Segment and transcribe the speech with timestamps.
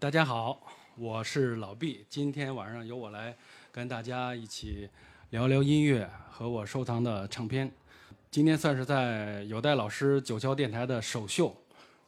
[0.00, 0.58] 大家好，
[0.96, 2.06] 我是老毕。
[2.08, 3.36] 今天晚上由我来
[3.70, 4.88] 跟大家一起
[5.28, 7.70] 聊聊音乐和我收藏的唱片。
[8.30, 11.54] 今天算是在有代老师九霄电台的首秀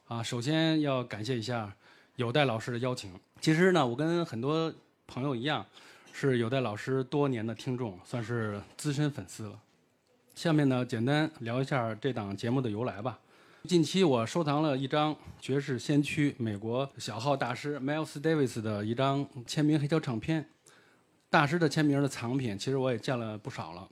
[0.08, 0.22] 啊。
[0.22, 1.70] 首先要感谢一下
[2.16, 3.12] 有代老师的邀请。
[3.42, 4.72] 其实呢，我跟很多
[5.06, 5.66] 朋友一样，
[6.14, 9.60] 是有代老师多年的听众，算是资深粉丝了。
[10.34, 13.18] 下面呢，简单聊一下这档节目的由来吧。
[13.68, 20.44] 近期我收藏了一张爵士先驱、美国小号大师 Miles Davis 的一张签名黑胶唱片。
[21.30, 23.88] 大师的签名的藏品，其实我也见了不少了。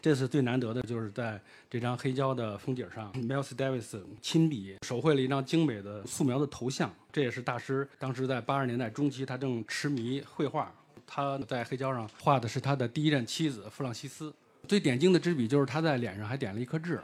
[0.00, 1.38] 这次最难得的就是在
[1.68, 6.90] 这张黑胶的封底上，Miles Davis 亲笔手绘了一张精美的素描的头像。
[7.12, 10.72] 这也是大师当时在八十年代中期，他正痴迷绘画。
[11.06, 14.34] 他在黑胶上画的是他的第一任妻子弗朗西斯。
[14.66, 16.98] 最点睛的之笔就是他在脸上还点了一颗痣。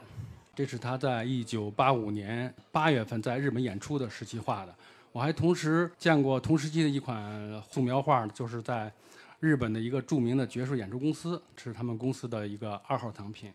[0.54, 4.74] 这是他在一九八五年八月份在日本演出的时期画的。
[5.12, 8.92] 我还同时见过同时期的一款素描画，就是在
[9.40, 13.52] 日本的一个著名的爵士演出公司，是他们公司的一个二号藏品。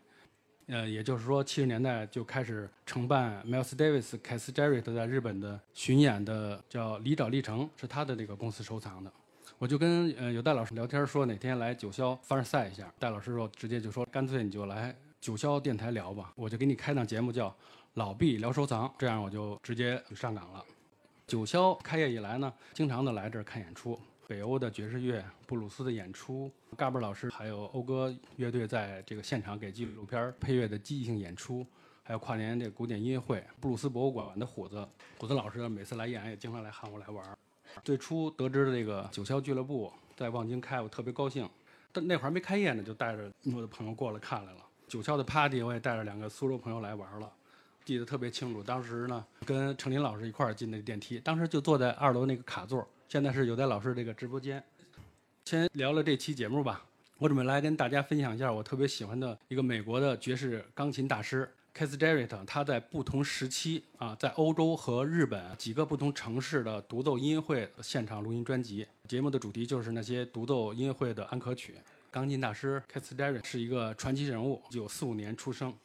[0.68, 9.12] 呃，也就是说，七十年代就开始承办 Miles Davis、凯斯·杰瑞特在日本的巡演的，叫离岛历程，是他的这个公司收藏的。
[9.60, 12.92] 我就跟呃有戴老师聊天，说哪天来九霄凡尔赛一下。
[12.98, 14.94] 戴老师说，直接就说，干脆你就来。
[15.26, 17.50] 九霄电台聊吧，我就给你开档节目叫
[17.96, 20.64] 《老毕聊收藏》，这样我就直接上岗了。
[21.26, 31.66] 九霄开业以来呢，经常的来这儿看演出，北欧的爵士乐、布鲁斯的演出，嘎嘣老师还有讴歌乐队在这个现场给纪录片配乐的即兴演出，
[32.04, 34.88] 还有跨年这古典音乐会，布鲁斯博物馆的虎子，
[35.18, 37.36] 虎子老师每次来演也经常来喊我来玩。
[37.84, 41.50] 最初得知这个九霄俱乐部在望京开，我特别高兴，
[41.92, 44.60] 但那会儿没开业呢，就带着我的朋友过来看来了。
[44.88, 47.32] 九霄的 party 我也带着两个苏州朋友来玩了，
[47.84, 48.64] 记得特别清楚。
[48.64, 52.88] 当时呢，跟程林老师一块儿进那电梯，当时就坐在二楼那个卡座。
[53.08, 54.64] 现在是有在老师这个直播间。
[55.46, 56.84] 先聊了这期节目吧，
[57.20, 68.88] 我准备来跟大家分享一下我特别喜欢的一个美国的爵士钢琴大师 Keith Jarrett，他在不同时期啊，在欧洲和日本几个不同城市的独奏音乐会现场录音专辑。
[69.08, 71.76] 节目的主题就是那些独奏音乐会的安可曲。
[72.16, 74.62] 钢琴大师 k a t h j e r r y 是一个传奇人物。
[74.70, 75.76] 一九四五年出生，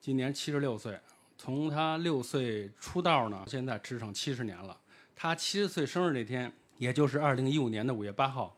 [0.00, 0.98] 今年七十六岁。
[1.38, 4.76] 从他六岁出道呢，现在支撑七十年了。
[5.14, 8.52] 他七十岁生日那天，也就是二零一五年的五月八号，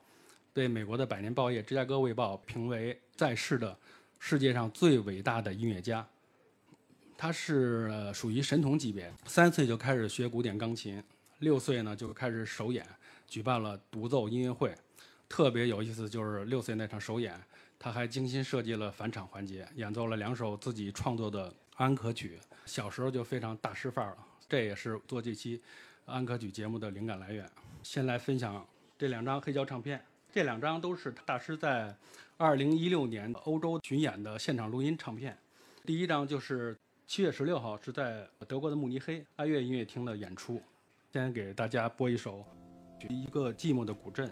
[0.55, 3.77] 被美国的百年报业《芝加哥卫报》评为在世的
[4.19, 6.09] 世界上最伟大的音乐家。
[7.19, 9.13] 他是属于神童级别。
[9.27, 11.05] 三岁就开始学古典钢琴，
[11.41, 12.83] 六岁呢就开始首演，
[13.29, 14.75] 举办了独奏音乐会。
[15.33, 17.41] 特别有意思，就是六岁那场首演，
[17.79, 22.39] 他还精心设计了返场环节，演奏了两首自己创作的安可曲。
[22.67, 25.59] 小时候就非常大师范儿了，这也是做这期
[26.05, 27.49] 安可曲节目的灵感来源。
[27.83, 28.63] 先来分享
[28.99, 31.97] 这两张黑胶唱片，这两张都是大师在
[32.37, 35.35] 2016年欧洲巡演的现场录音唱片。
[35.87, 36.77] 第一张就是
[37.07, 40.61] 七月十六号是在德国的慕尼黑爱乐音乐厅的演出。
[41.11, 42.41] 先给大家播一首
[43.09, 44.29] 《一个寂寞的古镇》。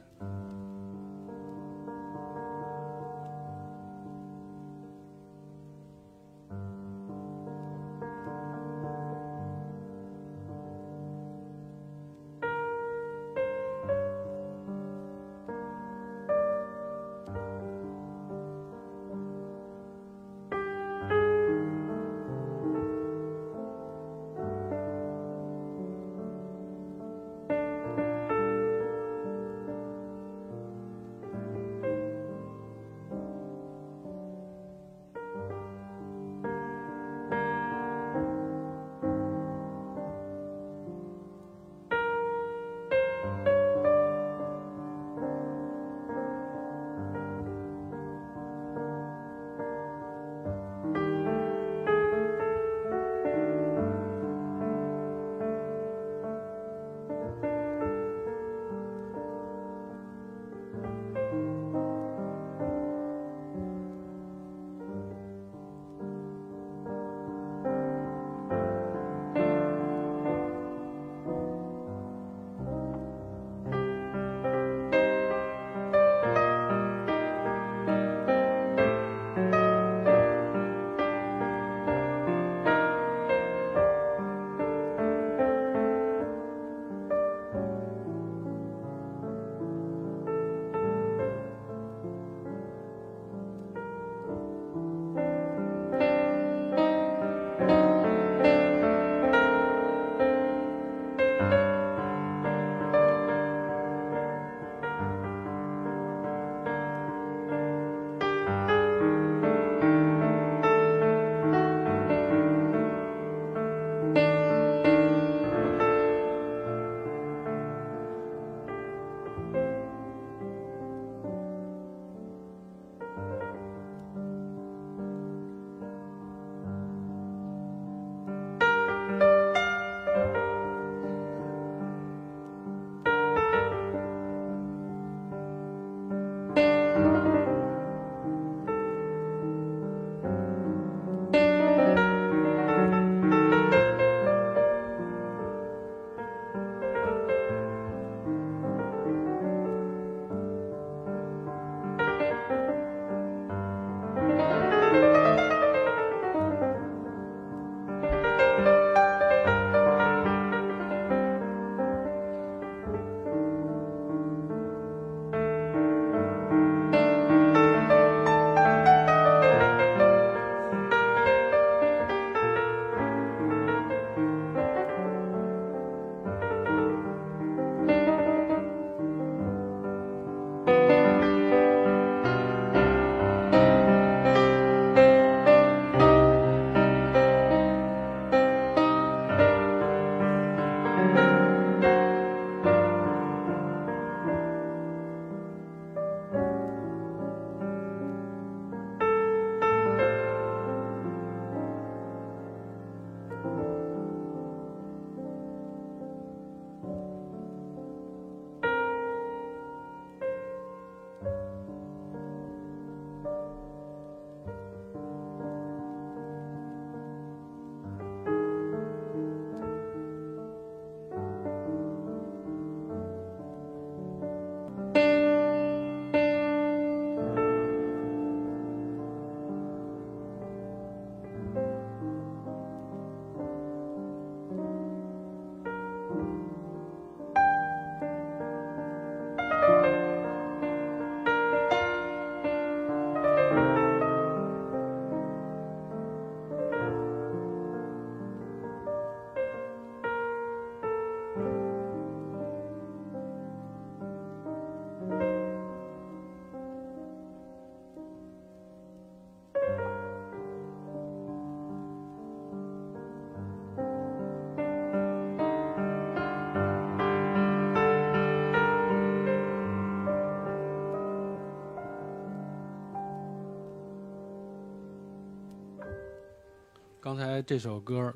[277.11, 278.15] 刚才这首歌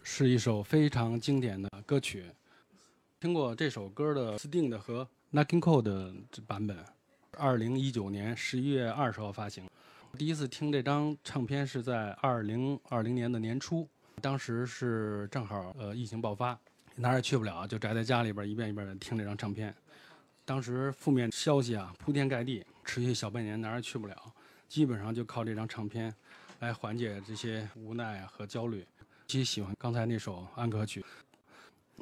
[0.00, 2.24] 是一首非常经典的歌曲，
[3.18, 6.14] 听过这首歌的 Sting 的和 n a k i n Cole 的
[6.46, 6.78] 版本，
[7.32, 9.68] 二零一九年十一月二十号发行。
[10.16, 13.88] 第一次听这张唱片是在二零二零年的年初，
[14.22, 16.56] 当时是正好呃疫情爆发，
[16.94, 19.74] 哪儿也去不了，就宅在家里边一遍一遍的听这张唱片。
[20.44, 24.16] 当时负面消息啊铺天盖地，持续小半年哪儿也去不了，
[24.68, 26.14] 基本上就靠这张唱片。
[26.60, 28.86] 来缓解这些无奈和焦虑。
[29.26, 31.04] 其实喜欢刚才那首安可曲，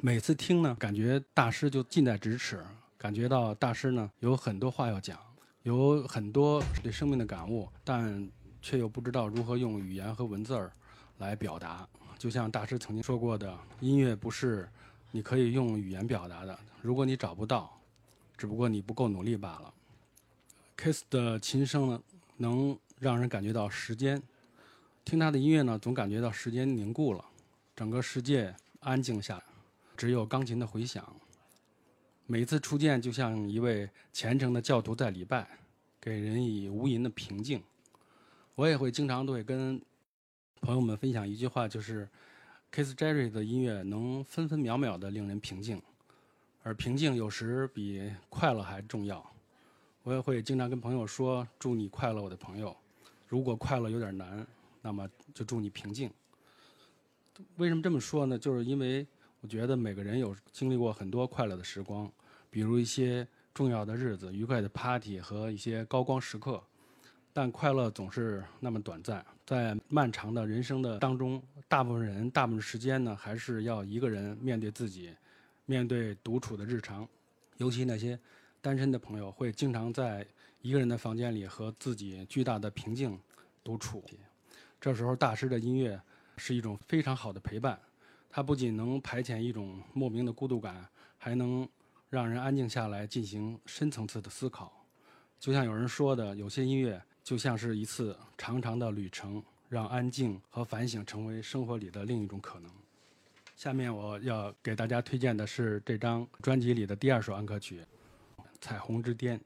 [0.01, 2.63] 每次听呢，感觉大师就近在咫尺，
[2.97, 5.19] 感觉到大师呢有很多话要讲，
[5.63, 8.29] 有很多对生命的感悟，但
[8.61, 10.71] 却又不知道如何用语言和文字儿
[11.17, 11.87] 来表达。
[12.17, 14.67] 就像大师曾经说过的：“音乐不是
[15.11, 17.79] 你可以用语言表达的，如果你找不到，
[18.35, 19.73] 只不过你不够努力罢了。
[20.77, 22.01] ”Kiss 的琴声呢，
[22.37, 24.21] 能让人感觉到时间。
[25.07, 27.23] 听他的音乐呢，总感觉到时间凝固了，
[27.73, 29.43] 整个世界安静下来，
[29.95, 31.15] 只有钢琴的回响。
[32.25, 35.47] 每一次初见，就像一位虔诚的教徒在礼拜，
[36.01, 37.63] 给人以无垠的平静。
[38.55, 39.81] 我也会经常都会跟
[40.59, 42.05] 朋友们分享一句话，就是
[42.69, 45.81] Kiss Jerry 的音乐能分分秒秒的令人平静，
[46.63, 49.25] 而平静有时比快乐还重要。
[50.03, 52.75] 我也会经常跟朋友说：“祝你快乐，我的朋友。”
[53.25, 54.45] 如果快乐有点难。
[54.81, 56.11] 那么就祝你平静。
[57.57, 58.37] 为什么这么说呢？
[58.37, 59.05] 就是因为
[59.41, 62.11] 我觉得每个人有经历过很多快乐的时光，
[62.49, 66.61] 比如一些重要的日子、愉快的 party 和一些高光时刻。
[67.33, 75.13] 但快乐总是那么短暂，在漫长的人生的当中，大部分人大部分时间呢，还是要一个人面对自己，
[75.67, 77.07] 面对独处的日常。
[77.57, 78.19] 尤其那些
[78.59, 80.25] 单身的朋友，会经常在
[80.63, 83.19] 一个人的房间里和自己巨大的平静
[83.63, 84.03] 独处。
[84.79, 85.99] 这时候，大师的音乐
[86.37, 87.79] 是一种非常好的陪伴，
[88.29, 91.67] 它不仅能排遣一种莫名的孤独感，还能
[92.09, 94.85] 让人安静下来进行深层次的思考。
[95.39, 102.71] 就像有人说的，有些音乐就像是一次长长的旅程，让安静和反省成为生活里的另一种可能。
[103.55, 107.81] 下面我要给大家推荐的是这张专辑里的第二首安可曲
[108.61, 109.39] 《彩虹之巅》。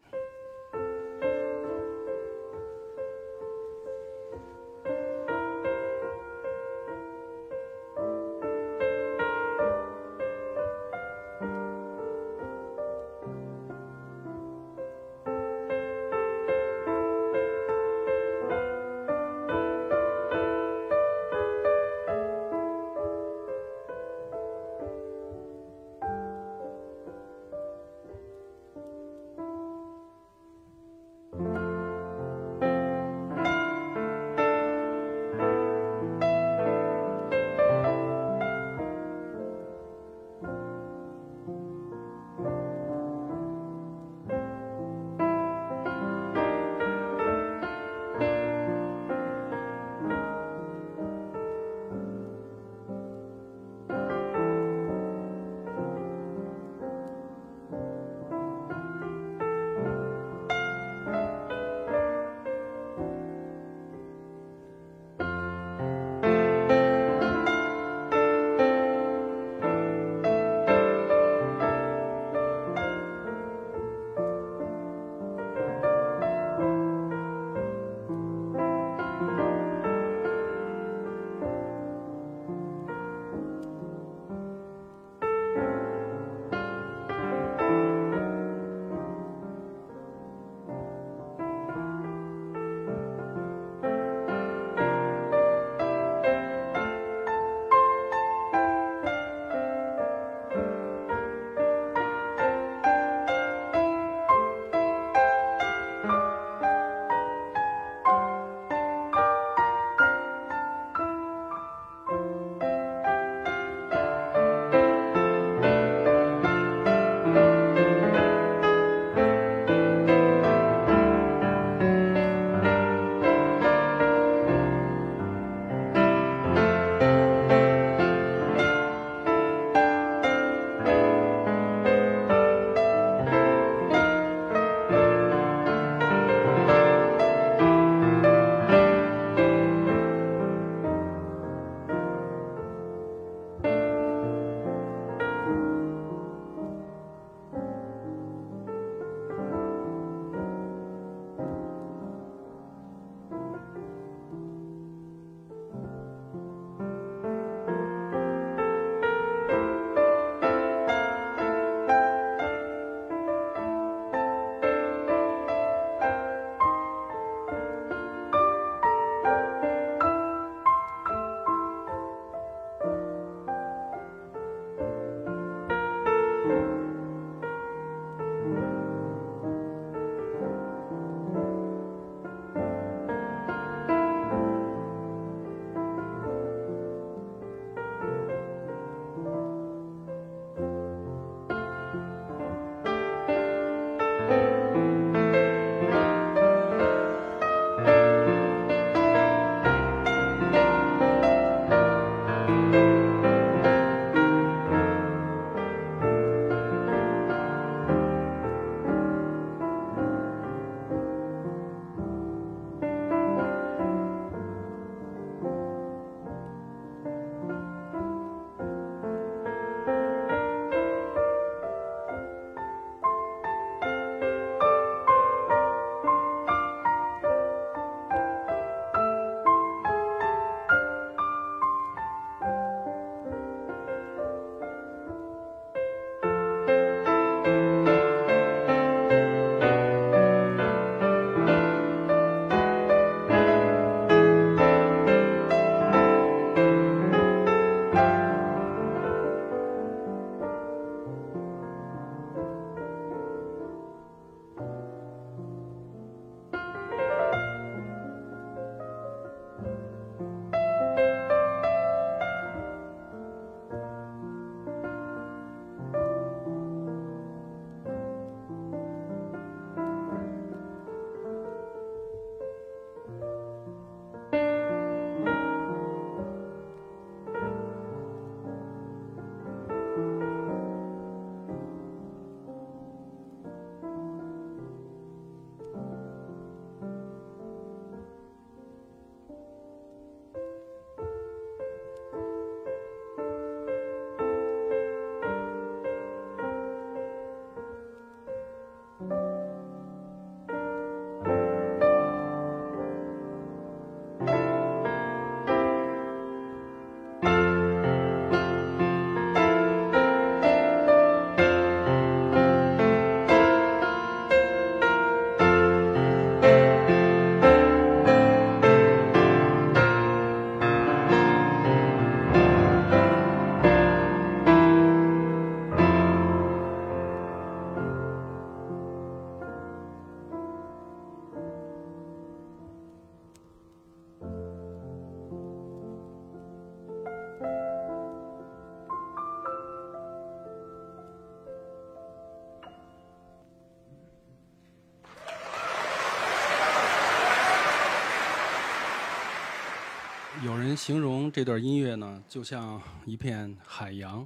[350.72, 354.26] 人形容这段音乐呢，就像一片海洋，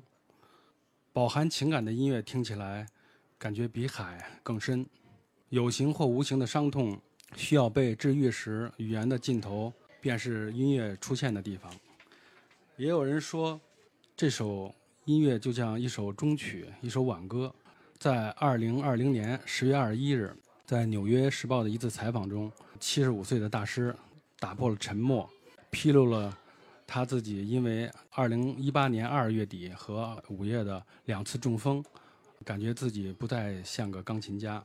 [1.12, 2.86] 饱含情感的音乐听起来，
[3.36, 4.86] 感觉比海更深。
[5.50, 7.02] 有形或无形的伤痛
[7.36, 11.74] 需要被治愈时，语言的尽头便是音乐出现的地方。
[12.78, 13.60] 也有人说，
[14.16, 14.72] 这首
[15.06, 17.52] 音乐就像一首终曲，一首挽歌。
[17.98, 20.32] 在二零二零年十月二十一日，
[20.64, 23.96] 在《纽约时报》的一次采访中，七十五岁的大师
[24.40, 25.28] 打破了沉默，
[25.76, 26.36] 披露了
[26.88, 31.84] 他自己因为二零一八年二月底和五月的两次中风，
[32.46, 34.64] 感觉自己不再像个钢琴家，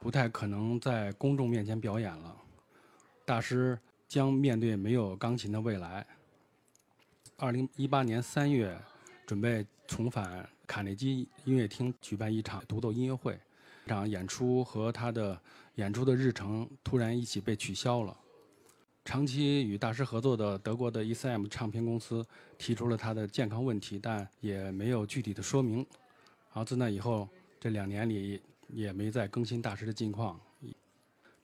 [0.00, 2.34] 不太可能在公众面前表演了。
[3.26, 6.06] 大师将面对没有钢琴的未来。
[7.36, 8.74] 二零一八年三月，
[9.26, 10.48] 准备重返。
[10.66, 13.38] 卡内基音乐厅举办一场独奏音乐会，
[13.84, 15.38] 这场演出和他的
[15.74, 18.16] 演出的日程突然一起被取消了。
[19.04, 22.24] 长期与大师合作的德国的 ECM 唱片公司
[22.56, 25.78] 提出了他的健康问题，但也没有具体的说明。
[25.78, 27.28] 然后自那以后，
[27.60, 30.40] 这两年里也没再更新大师的近况。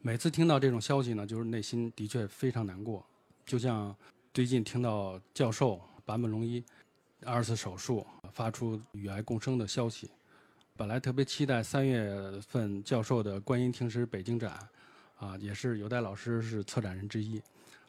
[0.00, 3.04] 每次听到这种消息呢，就是内心的确非常难过。
[3.44, 3.94] 就像
[4.32, 6.64] 最近听到教授坂本龙一。
[7.26, 10.08] 二次手术发出与癌共生的消息，
[10.76, 14.56] 本来特别期待三月份教授的观音亭师北京展，
[15.18, 17.42] 啊，也是有代老师是策展人之一，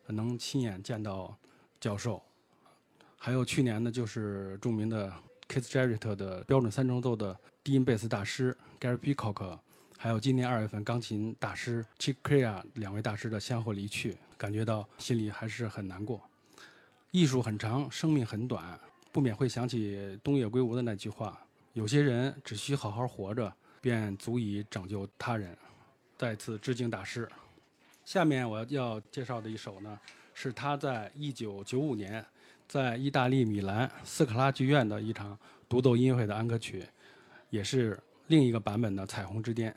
[0.07, 1.35] 能亲眼见到
[1.79, 2.21] 教授。
[3.17, 5.13] 还有去年呢，就是著名的
[5.47, 9.59] Keith Jarrett 的标准三重奏的低音贝斯大师 Gary Peacock，
[9.97, 16.21] 还有今年二月份钢琴大师 Chick Corea 两位大师的先后离去，感觉到心里还是很难过。
[17.11, 18.79] 艺术很长，生命很短。
[19.11, 21.39] 不免会想起东野圭吾的那句话
[21.73, 25.57] ：“有些人只需好好活着，便足以拯救他人。”
[26.19, 27.25] 再次致敬大师。
[28.03, 29.97] 下面我要介绍的一首呢，
[30.33, 32.25] 是他在一九九五年
[32.67, 36.85] 在意大利米兰斯卡拉剧院的一场独奏音乐会的安可曲，
[37.49, 39.73] 也是另一个版本的《彩虹之巅》。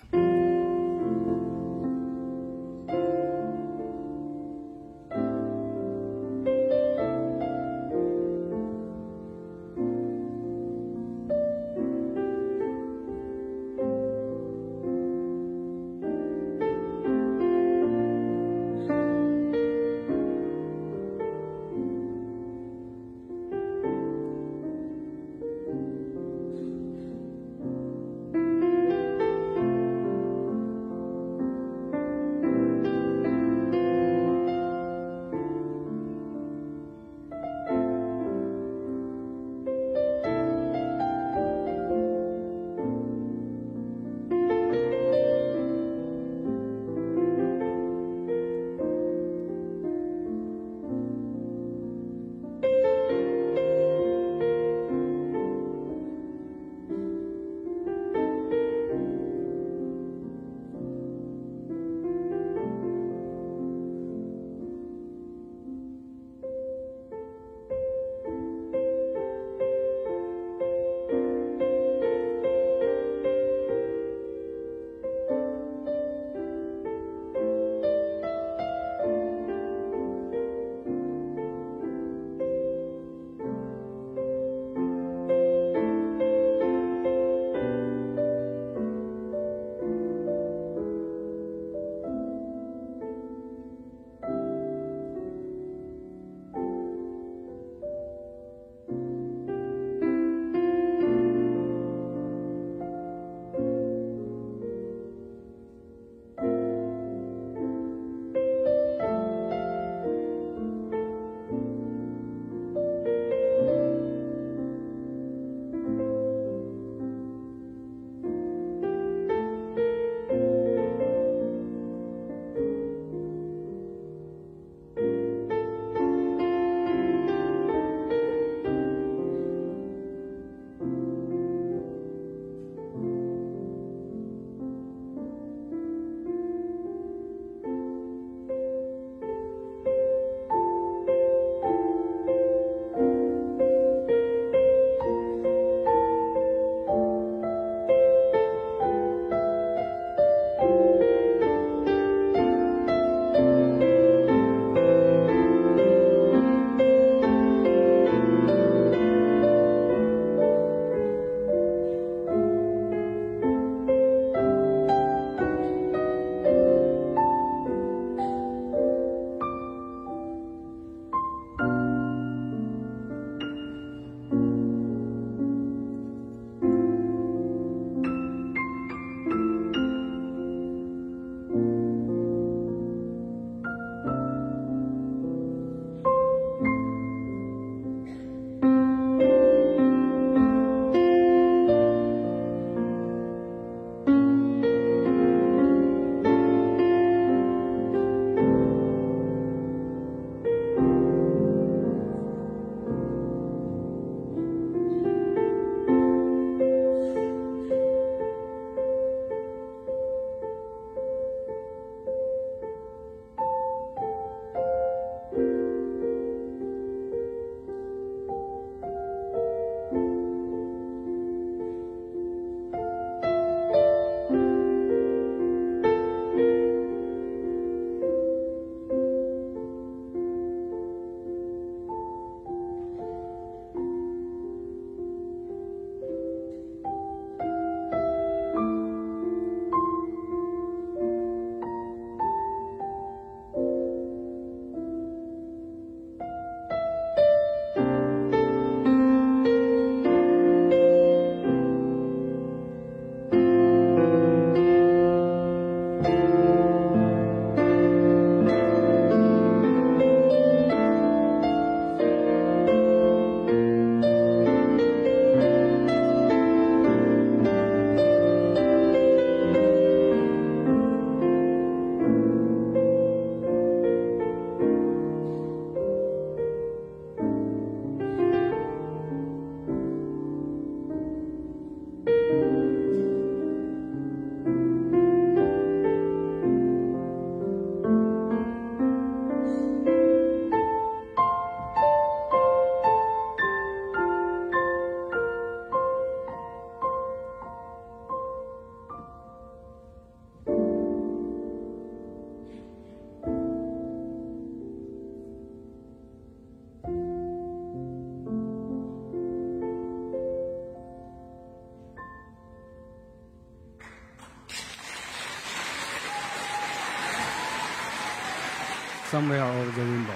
[319.12, 320.07] Somewhere Over the Rainbow》，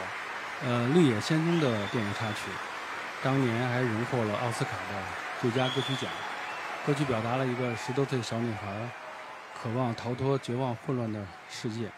[0.64, 2.50] 呃，《绿野仙踪》的电影插曲，
[3.22, 5.02] 当年还荣获了奥斯卡的
[5.38, 6.10] 最佳歌曲奖。
[6.86, 8.88] 歌曲表达了一个十多岁小女孩
[9.54, 11.90] 渴望逃脱绝望混乱的世界。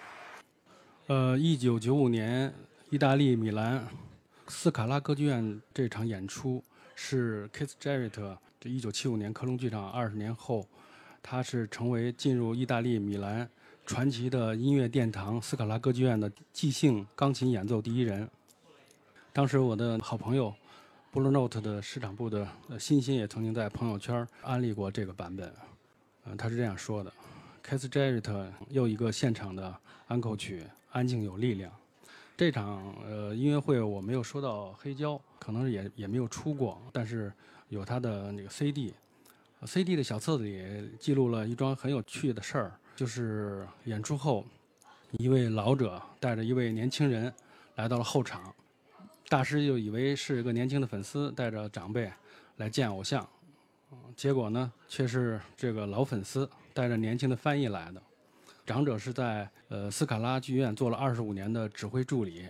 [1.07, 2.53] 呃，一九九五年，
[2.91, 3.87] 意大利米兰
[4.49, 6.65] 斯卡拉歌剧院这场演出
[6.97, 10.67] 是 Keith Jarrett 这一九七五年科隆剧场二十年后，
[11.23, 13.49] 他是成为进入意大利米兰
[13.89, 18.29] 传奇的音乐殿堂斯卡拉歌剧院的即兴钢琴演奏第一人。
[19.33, 20.55] 当时我的好朋友。
[21.11, 22.47] Blue Note 的市场部的
[22.79, 25.51] 欣欣也曾经在朋友圈安利过这个版本，
[26.27, 27.11] 嗯，他是这样说的
[27.65, 29.75] ：，Keith Jarrett 又一个现场的
[30.07, 31.73] 安可曲，安静有力量。
[32.37, 37.33] 这场呃音乐会我没有收到黑胶，可能也也没有出过，但是
[37.71, 44.45] 有他的那个 CD，CD 的小册子里记录了一桩很有趣的事儿，就是演出后，
[45.13, 47.33] 一位老者带着一位年轻人
[47.77, 48.53] 来到了后场。
[49.29, 52.11] 大师就以为是一个年轻的粉丝带着长辈
[52.57, 53.25] 来见偶像，
[54.17, 58.03] 结果呢却是这个老粉丝带着年轻的翻译来的。
[58.67, 62.49] 长者是在呃斯卡拉剧院做了二十五年的指挥助理，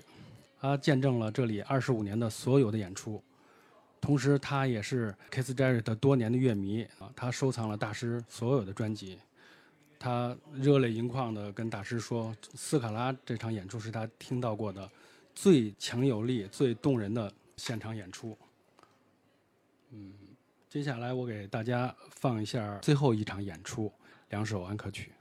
[0.59, 3.23] 他见证了这里二十五年的所有的演出，
[4.01, 9.19] 同时他也是 Kiss Jarrett 多年的乐迷啊，他收藏了大师所有的专辑，
[9.99, 14.89] 他热泪盈眶的跟大师说，斯卡拉这场演出是他听到过的。
[15.35, 18.37] 最强有力、最动人的现场演出。
[19.91, 20.13] 嗯，
[20.69, 23.93] 接下来我给大家放一下最后一场演出，
[24.31, 25.13] 两首安可曲。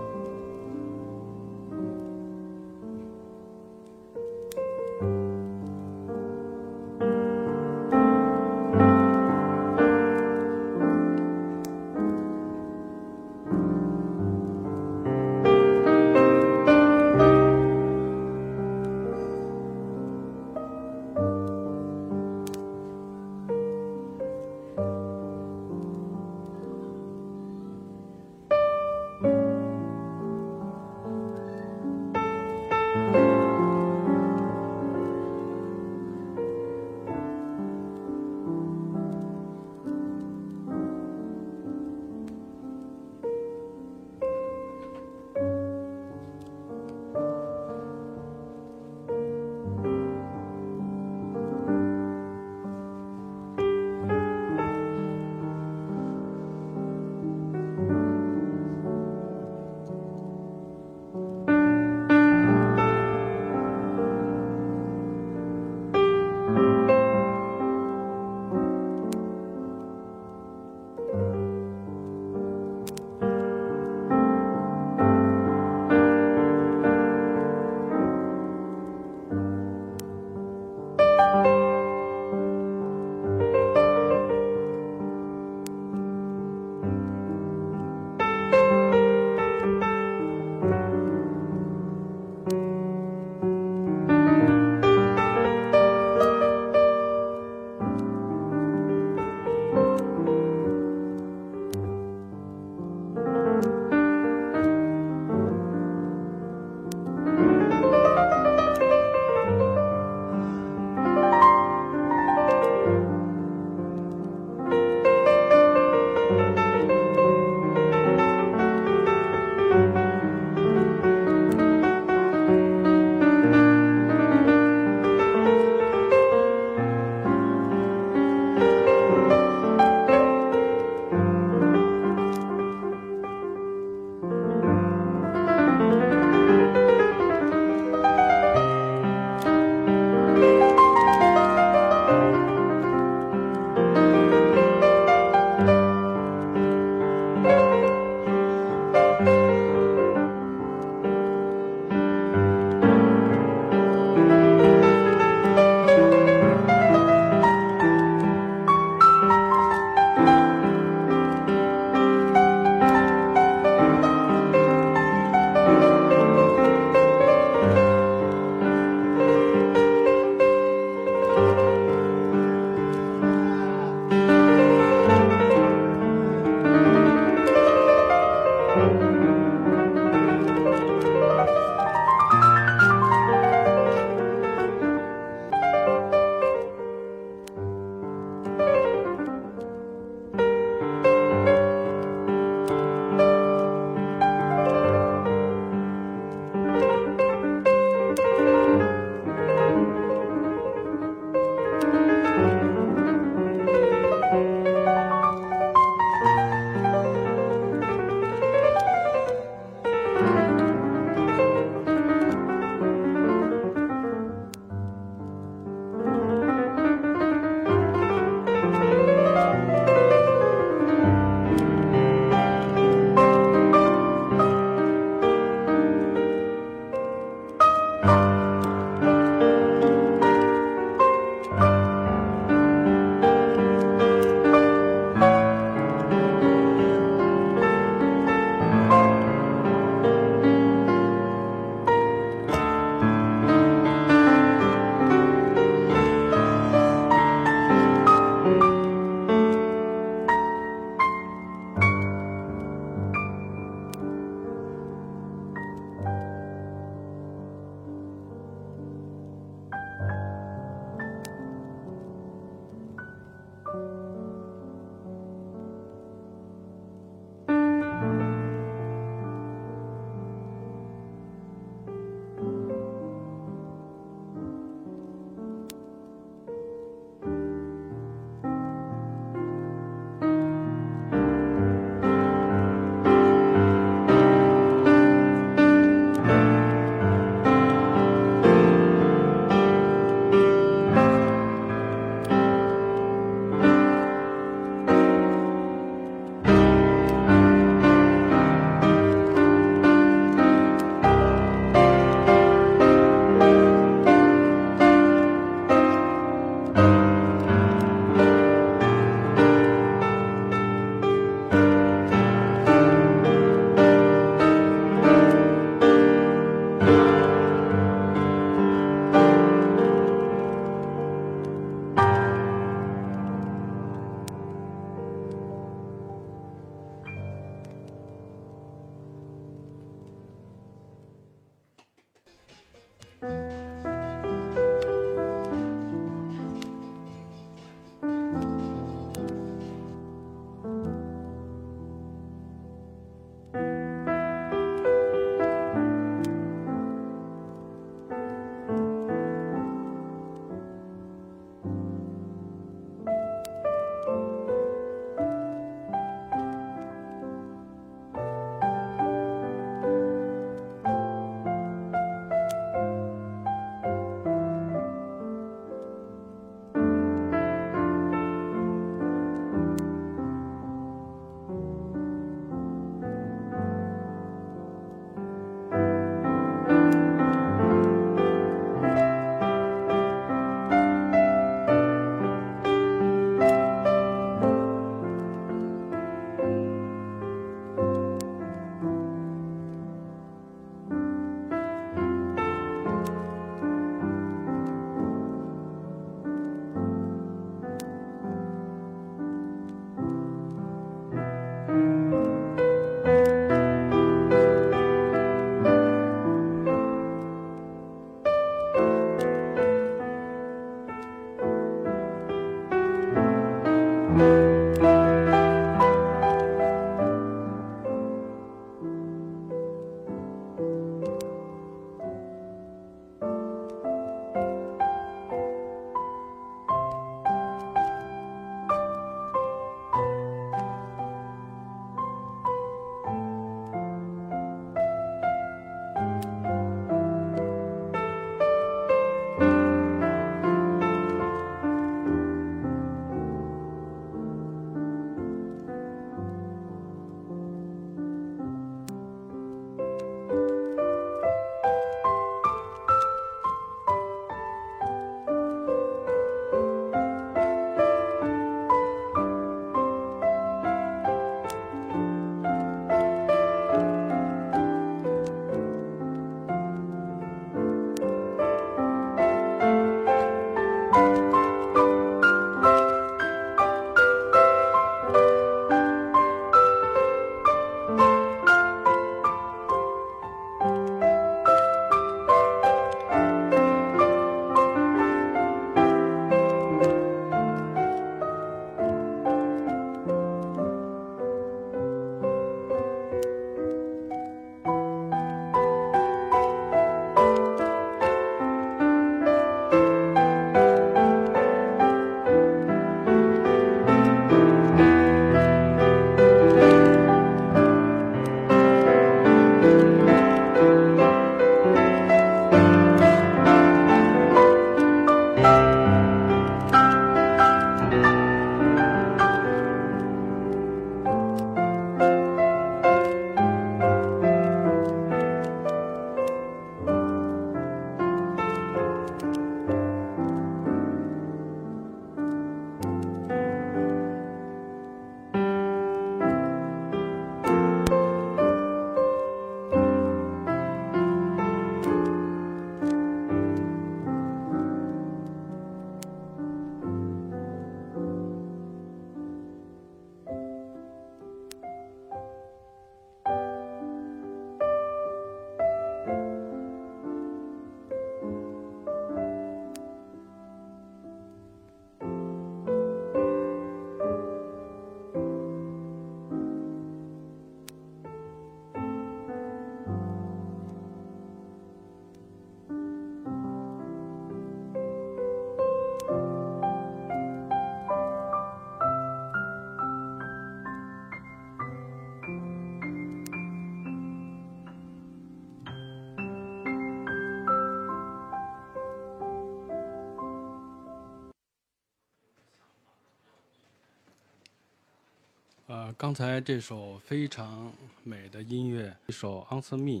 [596.02, 597.72] 刚才这首非常
[598.02, 600.00] 美的音乐，一首《Answer Me》，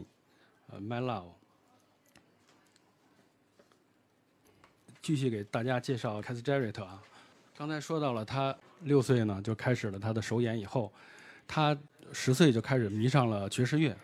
[0.72, 1.22] 呃，《My Love》。
[5.00, 7.00] 继续给大家介绍凯斯·杰瑞特啊。
[7.56, 10.92] 刚才说到了，他六岁呢就开始了他的首演，以后
[11.46, 11.78] 他
[12.12, 13.96] 十岁就开始迷上了爵士乐。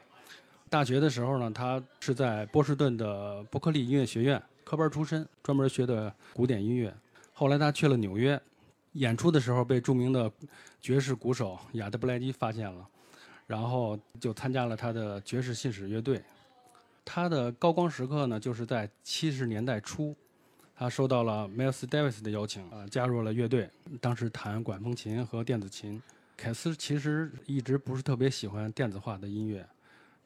[0.70, 6.94] 大学的时候呢，他是在波士顿的伯克利音乐学院科班出身，专门学的古典音乐。
[7.32, 8.40] 后来他去了纽约，
[8.98, 10.30] 演出的时候被著名的
[10.80, 12.86] 爵士鼓手亚德布莱基发现了，
[13.46, 16.22] 然后就参加了他的爵士信使乐队。
[17.04, 20.14] 他的高光时刻呢，就是在七十年代初。
[20.74, 23.68] 他收到了 Miles Davis 的邀请，啊，加入了乐队。
[24.00, 26.00] 当时弹管风琴和电子琴。
[26.36, 29.66] 凯斯其实一直不是特别喜欢电子化的音乐，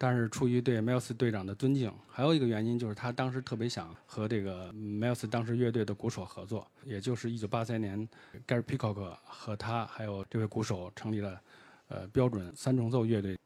[0.02, 6.66] 但是出于对 Miles 队长的尊敬，还有一个原因就是他当时特别想和这个 Miles 当时乐队的鼓手合作。
[6.84, 8.08] 也就是1983年
[8.44, 11.40] ，Gary Peacock 和他还有这位鼓手成立了，
[11.86, 13.38] 呃，标准三重奏乐队。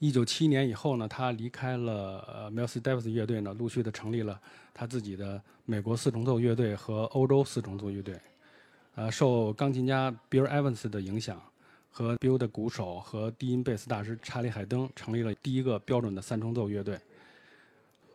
[0.00, 4.38] 一九七一年以后呢，他离开了呃 Miles Davis 乐队呢，陆续的成立了
[4.74, 8.20] 他自己的美国四重奏乐队和欧洲四重奏乐队。
[8.96, 11.42] 呃，受钢琴家 Bill Evans 的影响，
[11.90, 16.98] 和 Bill 的鼓手和低音贝斯大师查理海登成立了第一个标准的三重奏乐队。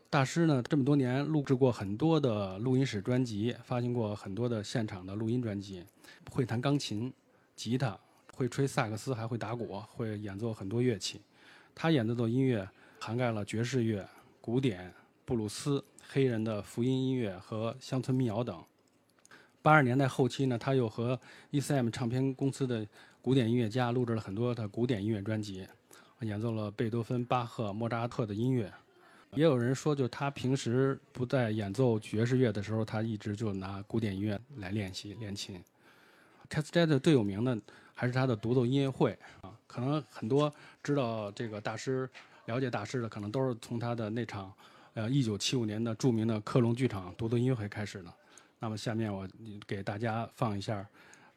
[0.09, 5.84] 大师呢，这么多年录制过很多的录音室专辑，发行过很多的现场的录音专辑，
[6.32, 7.11] 会弹钢琴、
[7.53, 7.99] 吉他，
[8.34, 11.19] 会吹萨克斯，还会打鼓，会演奏很多乐器。
[11.73, 12.65] 他演奏的音乐
[12.99, 14.07] 涵盖了爵士乐、
[14.39, 14.93] 古典、
[15.26, 18.63] 布鲁斯、黑人的福音音乐和乡村民谣等。
[19.61, 21.19] 八十年代后期呢，他又和
[21.51, 22.88] ECM 唱片公司的
[23.26, 25.67] 古典音乐家录制了很多的古典音乐专辑，
[26.19, 28.71] 演奏了贝多芬、巴赫、莫扎特的音乐。
[29.32, 35.55] 也有人说，就他平时不在演奏爵士乐的时候，他一直就拿古典音乐来练习练琴。
[36.51, 37.59] c a s t e t 最有名的
[37.95, 39.51] 还是他的独奏音乐会啊。
[39.65, 40.53] 可能很多
[40.84, 42.07] 知道这个大师、
[42.45, 44.53] 了解大师的，可能都是从他的那场，
[44.93, 48.13] 呃，一九七五年的著名的克隆剧场独奏音乐会开始的。
[48.59, 49.28] 那么，下面我
[49.65, 50.88] 给大家放一下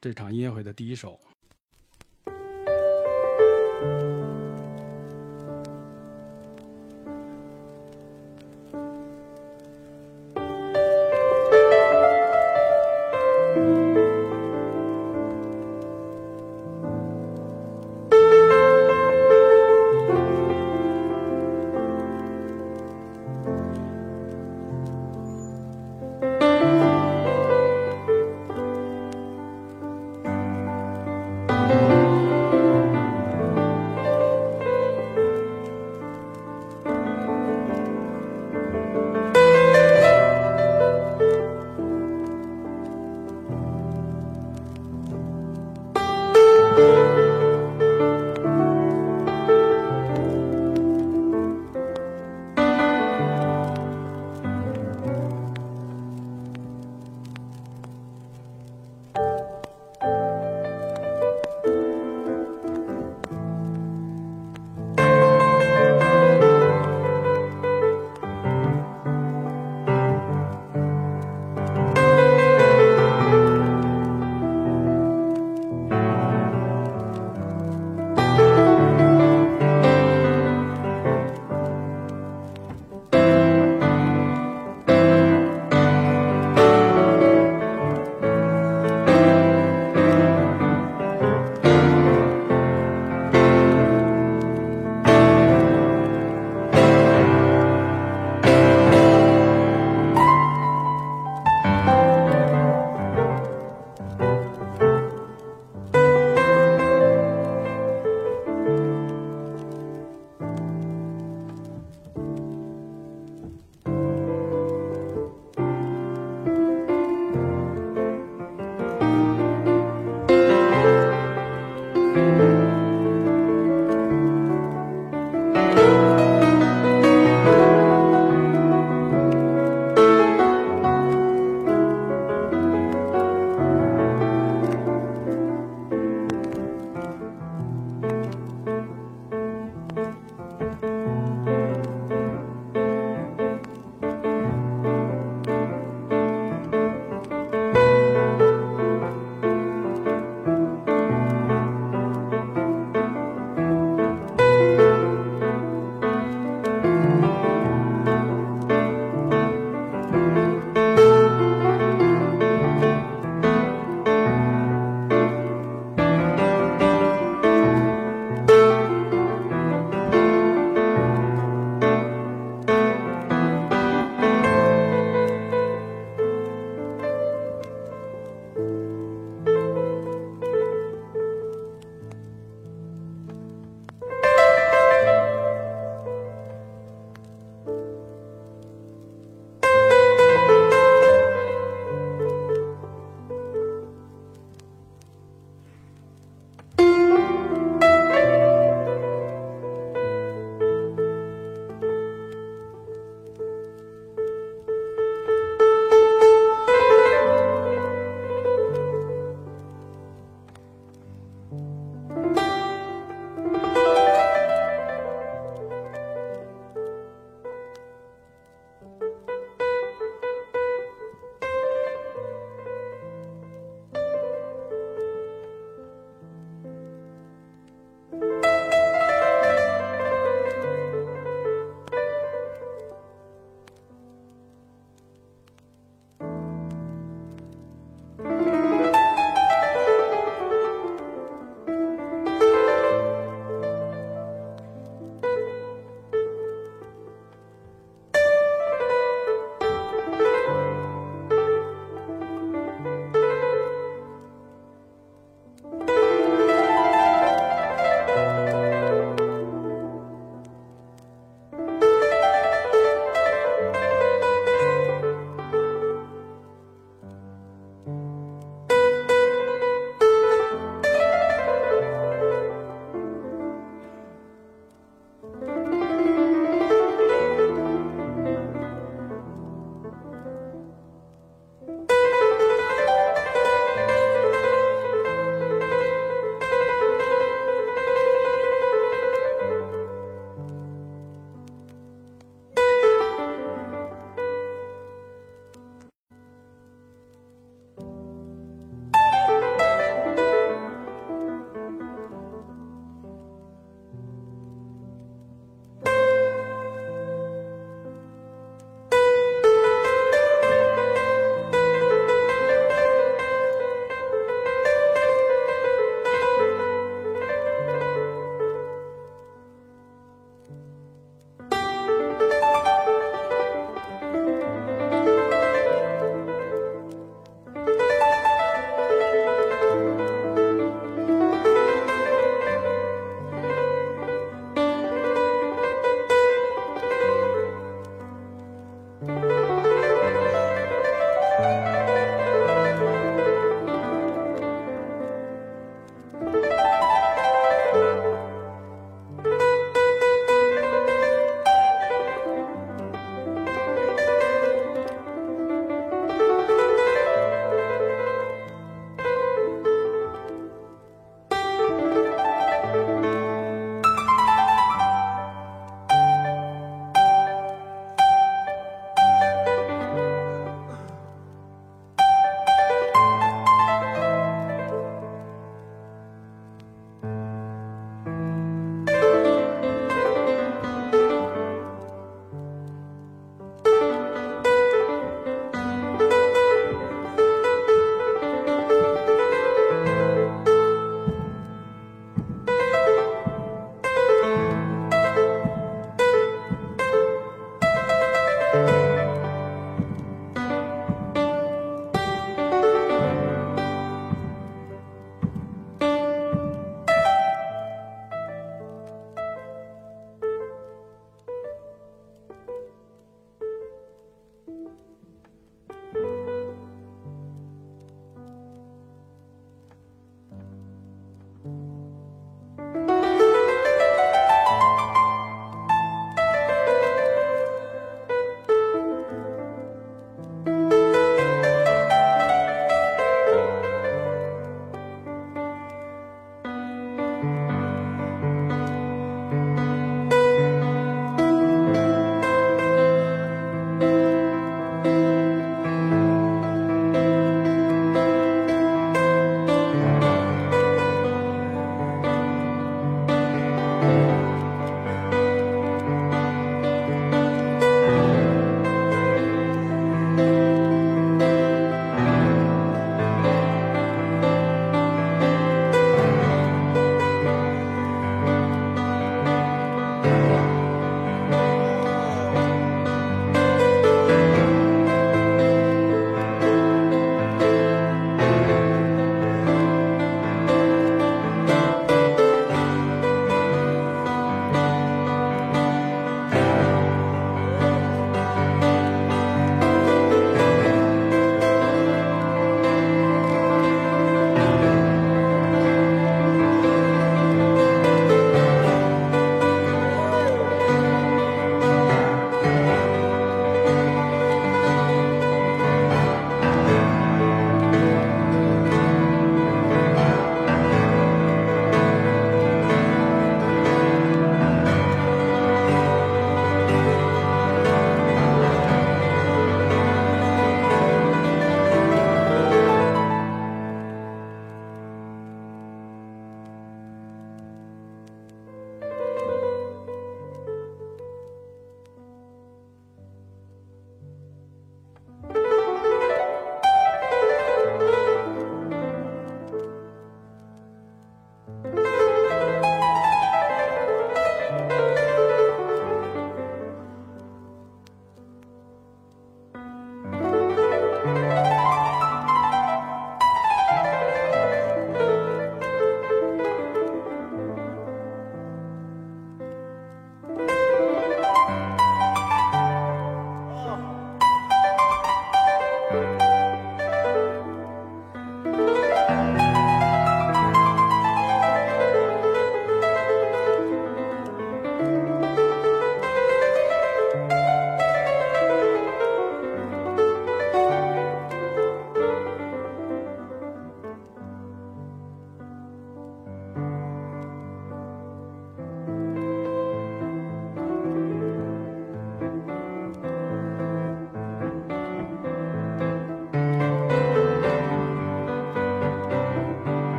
[0.00, 1.20] 这场音乐会的第一首。
[3.84, 4.23] Thank you.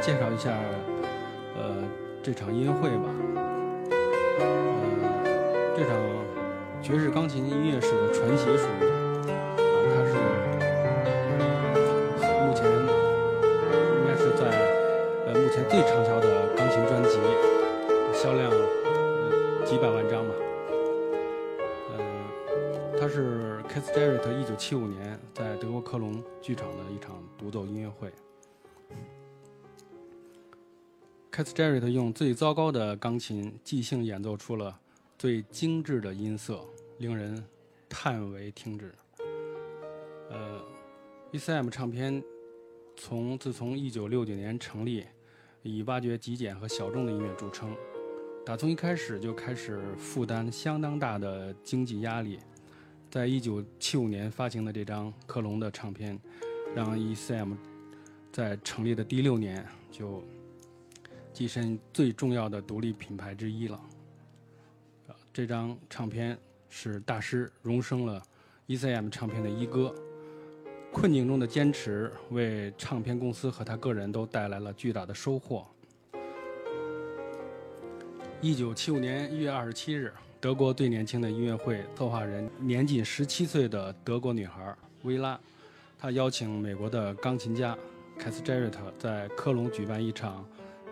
[0.00, 0.50] 介绍一下，
[1.56, 1.76] 呃，
[2.22, 3.04] 这场音乐会吧。
[4.40, 5.94] 呃，这场
[6.80, 8.89] 爵士钢琴音乐史的传奇属于
[31.32, 34.76] Keith Jarrett 用最糟糕的钢琴即兴演奏出了
[35.16, 36.66] 最精致的音色，
[36.98, 37.42] 令人
[37.88, 38.92] 叹为听止。
[40.28, 40.60] 呃
[41.32, 42.20] ，ECM 唱片
[42.96, 45.06] 从自从1969年成立，
[45.62, 47.76] 以挖掘极简和小众的音乐著称。
[48.44, 52.40] 打从一开始就开始负担相当大的经济压力。
[53.08, 56.18] 在1975年发行的这张克隆的唱片，
[56.74, 57.56] 让 ECM
[58.32, 60.24] 在成立的第六年就。
[61.34, 63.80] 跻身最重要的独立品牌之一了。
[65.32, 66.36] 这张唱片
[66.68, 68.22] 是大师荣升了
[68.66, 69.94] ECM 唱片的一哥。
[70.92, 75.64] 困境中的坚持为唱片公司和他个人都带来了巨大的收获。
[78.40, 85.38] 一九七五年一月二十七日，德国最年轻的音乐会策划人，年仅十七岁的德国女孩薇拉，
[85.96, 87.78] 她邀请美国的钢琴家
[88.18, 90.44] 凯斯·杰瑞特在科隆举办一场。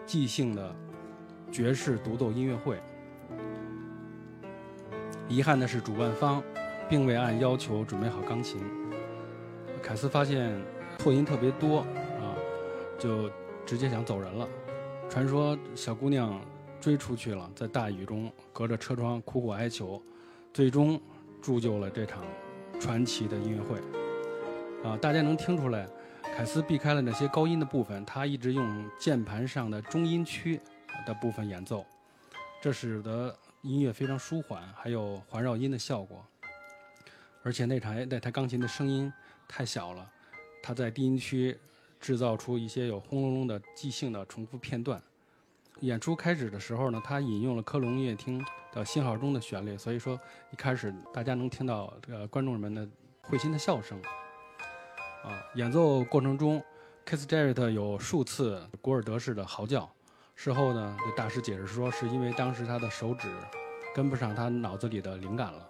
[0.09, 0.75] 即兴的
[1.53, 2.79] 爵士独奏音乐会。
[5.29, 6.43] 遗憾的是，主办方
[6.89, 8.59] 并未按要求准备好钢琴。
[9.83, 10.59] 凯斯发现
[10.97, 12.33] 破音特别多啊，
[12.99, 13.31] 就
[13.67, 14.49] 直接想走人了。
[15.11, 16.41] 传说小姑娘
[16.81, 20.03] 追出去了，在大雨中隔着车窗苦苦哀求，
[20.55, 20.99] 最终
[21.43, 22.25] 铸就了这场
[22.81, 24.89] 传奇的音乐会。
[24.89, 25.87] 啊，大家能听出来。
[26.39, 30.61] 凯斯避开了那些高音的部分，他一直用键盘上的中音区
[31.05, 31.85] 的部分演奏，
[32.63, 36.25] 这使得音乐非常舒缓，还有环绕音的效果。
[37.43, 39.13] 而且那台那台钢琴的声音
[39.49, 40.09] 太小了，
[40.63, 41.59] 他在低音区
[41.99, 45.03] 制造出一些有轰隆隆的即兴的重复片段。
[45.81, 48.41] 演出开始的时候呢，他引用了科隆音乐厅
[48.73, 50.17] 的信号钟的旋律，所以说
[50.53, 52.89] 一开始大家能听到呃观众们的
[53.23, 54.01] 会心的笑声。
[55.29, 56.63] 啊，演奏过程中
[57.05, 59.87] ，Kiss Jarrett 有数次古尔德式的嚎叫。
[60.35, 63.29] 事后呢，大师解释说，是因为当时他的手指
[63.95, 65.69] 跟不上他脑子里的灵感了。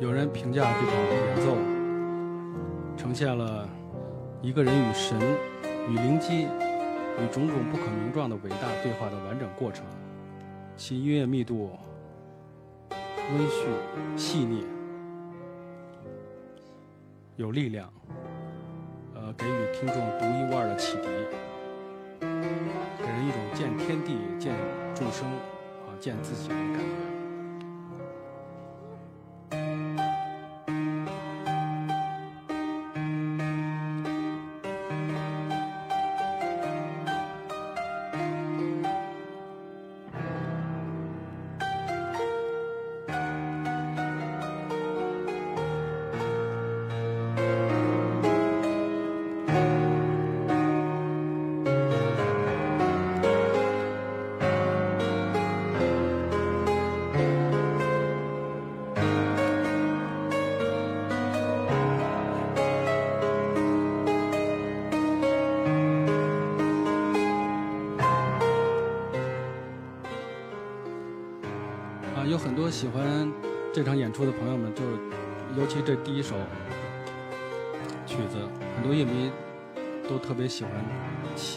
[0.00, 1.56] 有人评价这场演奏，
[2.96, 3.68] 呈现了
[4.40, 5.18] 一个人与神、
[5.88, 9.84] 与灵机、与种种不可名状的伟大对话的完整过程。
[10.76, 11.72] 其音乐密度
[12.90, 14.64] 温煦、细腻、
[17.34, 17.92] 有力量，
[19.16, 21.08] 呃，给予听众独一无二的启迪，
[22.20, 22.28] 给
[23.08, 24.54] 人一种见天地、见
[24.94, 27.17] 众生、啊，见自己的感觉。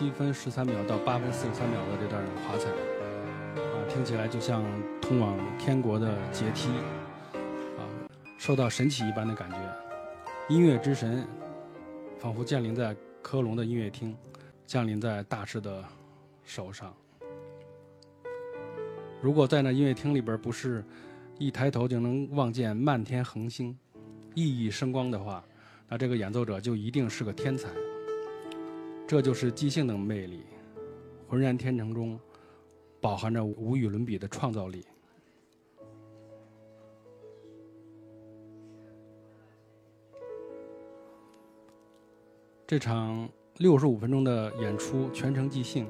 [0.02, 2.72] 七分十三秒到八分四十三秒的这段华彩，
[3.62, 4.64] 啊，听起来就像
[5.00, 6.70] 通往天国的阶梯，
[7.78, 7.86] 啊，
[8.36, 9.58] 受到神奇一般的感觉。
[10.50, 11.24] 音乐之神
[12.18, 14.18] 仿佛降临在科隆的音乐厅，
[14.66, 15.86] 降临在大师的
[16.44, 16.92] 手上。
[19.22, 20.84] 如果在那音乐厅里边不是
[21.38, 23.78] 一抬头就能望见漫天恒星，
[24.34, 25.44] 熠熠生光的话，
[25.88, 27.70] 那这个演奏者就一定是个天才。
[29.12, 30.46] 这就是即兴的魅力，
[31.28, 32.18] 浑然天成中
[33.02, 34.86] 饱含着无与伦比的创造力。
[42.66, 45.86] 这场六十五分钟的演出全程即兴，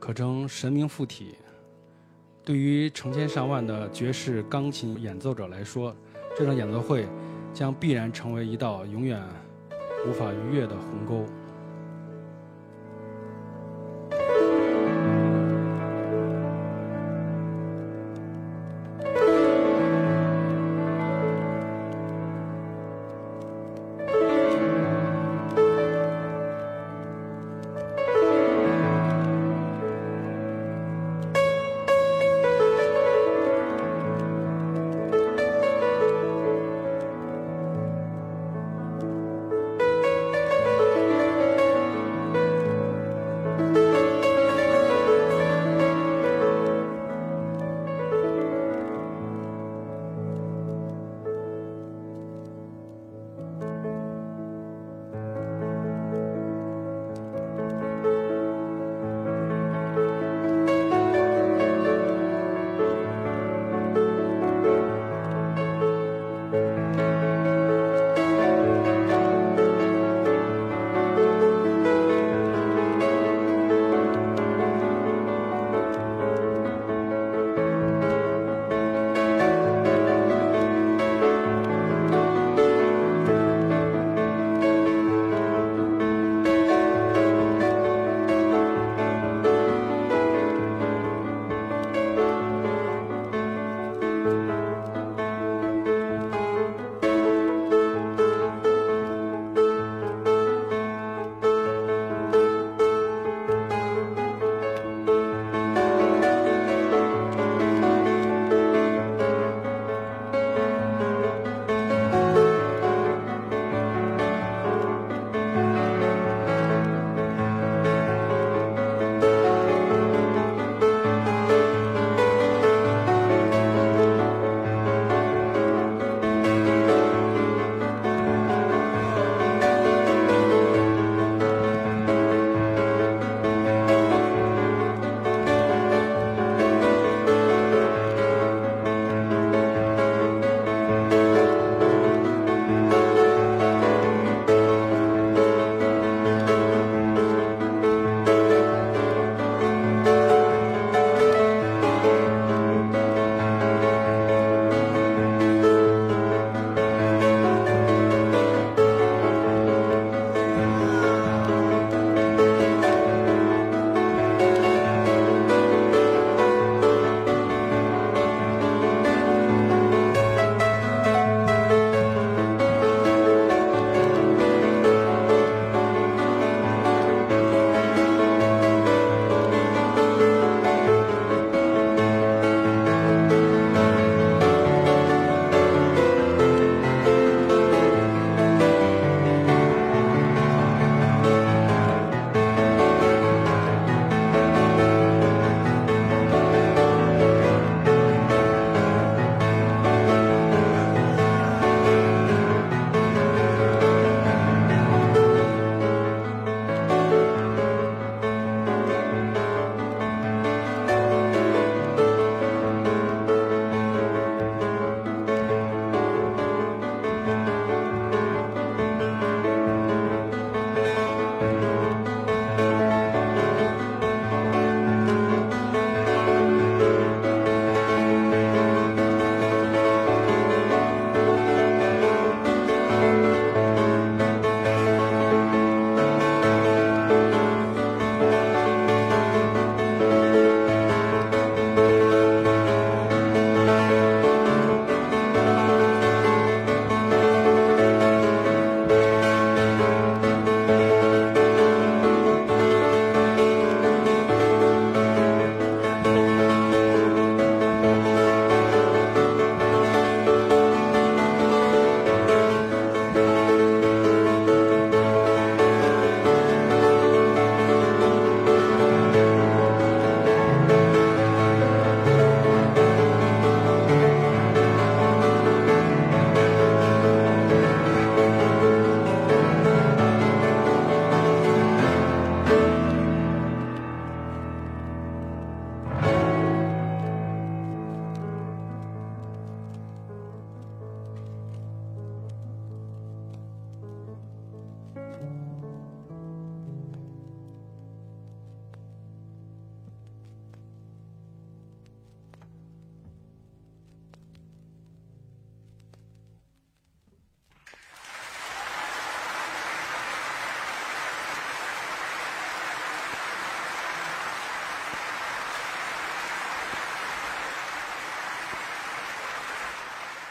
[0.00, 1.36] 可称神明附体。
[2.42, 5.94] 对于成千上万的爵士钢琴演奏者来说，
[6.36, 7.06] 这场演奏会
[7.52, 9.22] 将必然成为一道永远
[10.08, 11.24] 无法逾越的鸿沟。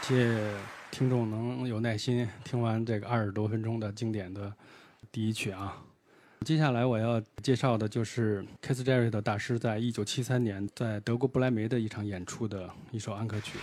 [0.06, 0.38] 谢
[0.90, 4.52] 听众能有耐心听完这个二十多分钟的经典的
[5.10, 5.82] 第一曲啊。
[6.44, 13.58] 接下来我要介绍的就是 Kiss Jerry 的大师在一九七三年在德国不莱梅的一场演出的一首安可曲。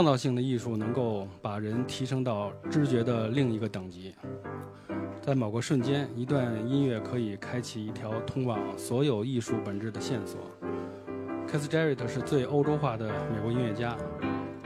[0.00, 4.14] 创造性的艺术能够把人提升到知觉的另一个等级。
[5.20, 10.40] 在某个瞬间，一段音乐可以开启一条通往所有艺术本质的线索。
[11.46, 13.94] Keith Jarrett 是最欧洲化的美国音乐家，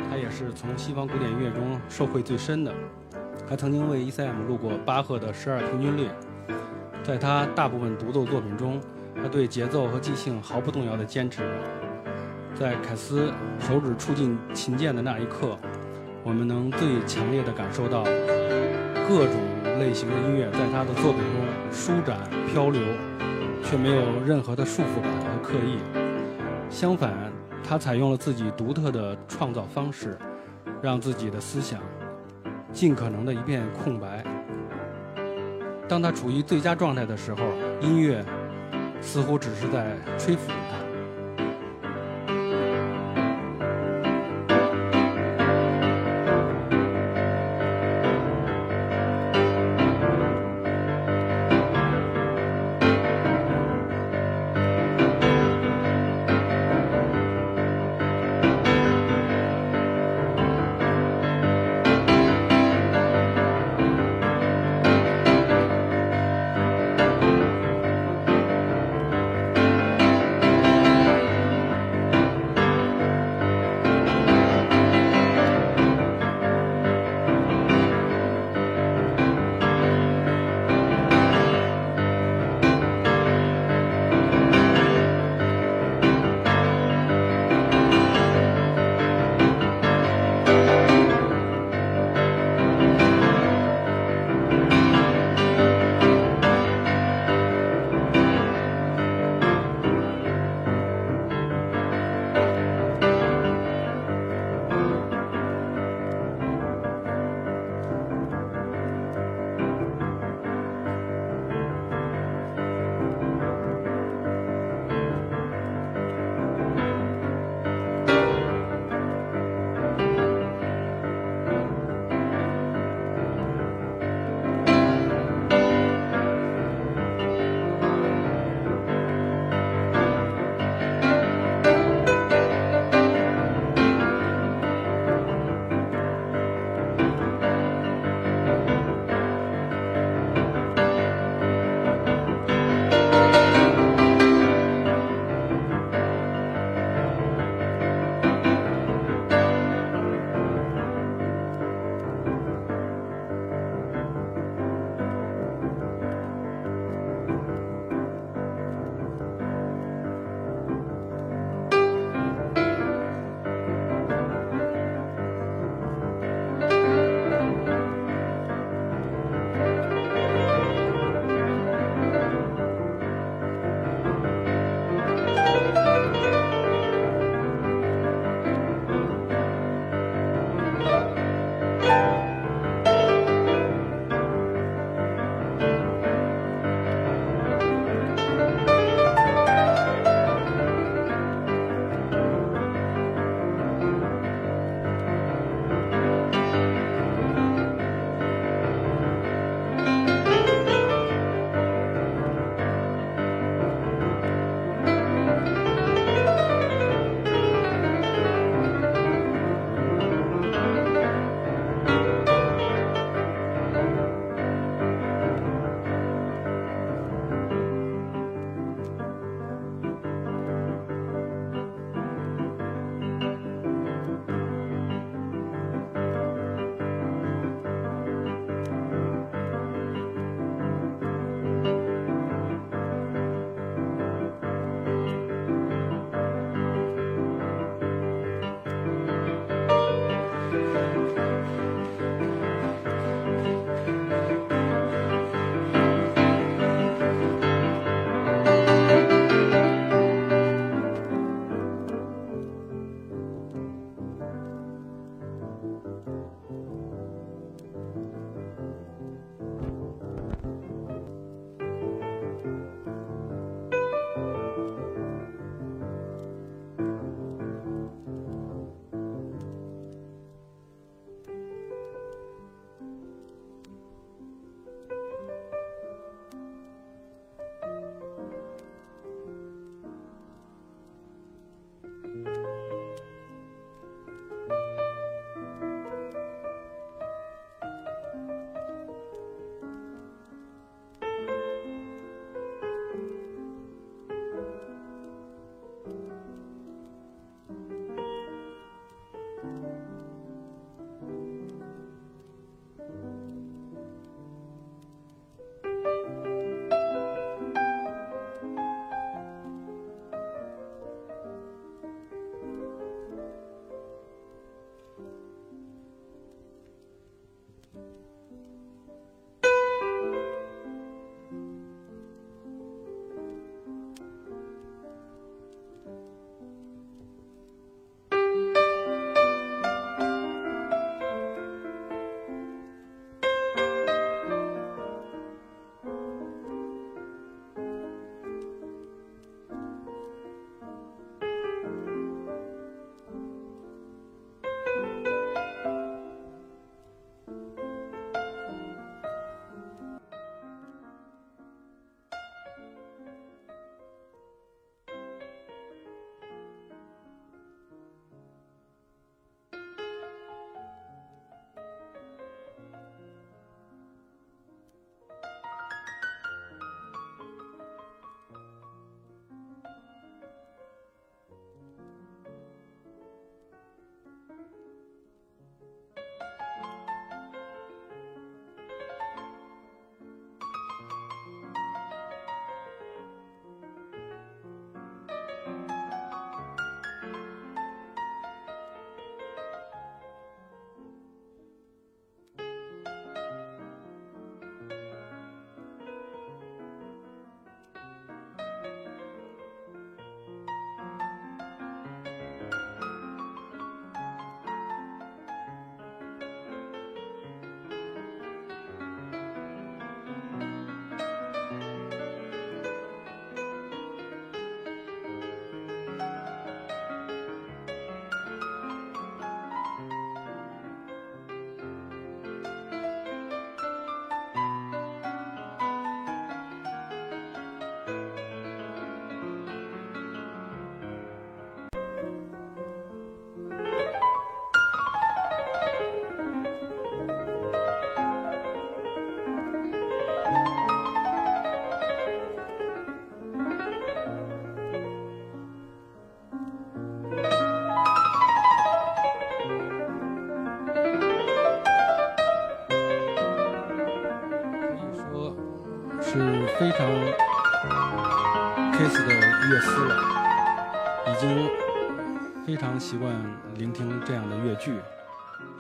[0.09, 2.73] 他也是从西方古典音乐中受惠最深的。
[3.45, 6.09] 他曾经为 ECM 录过巴赫的十二平均律。
[7.03, 8.81] 在他大部分独奏作品中，
[9.17, 11.43] 他对节奏和即兴毫不动摇地坚持。
[12.55, 15.59] 在凯斯手指触进琴键的那一刻，
[16.23, 18.05] 我们能最强烈地感受到
[19.09, 19.35] 各种
[19.79, 22.17] 类型的音乐在他的作品中舒展
[22.47, 22.81] 漂流，
[23.65, 25.79] 却没有任何的束缚感和刻意。
[26.71, 27.13] 相反，
[27.63, 30.17] 他采用了自己独特的创造方式，
[30.81, 31.81] 让自己的思想
[32.73, 34.25] 尽可能的一片空白。
[35.89, 37.45] 当他处于最佳状态的时候，
[37.81, 38.25] 音乐
[39.01, 40.84] 似乎只是在吹拂他。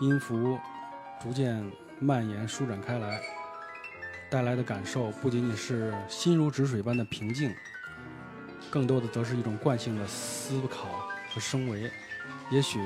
[0.04, 0.58] 音符
[1.22, 1.64] 逐渐
[1.98, 3.20] 蔓延舒展开来，
[4.30, 7.54] 带来的感受不仅仅是心如止水般的平静，
[8.70, 11.90] 更多的则是一种惯性的思考和升维。
[12.50, 12.78] 也许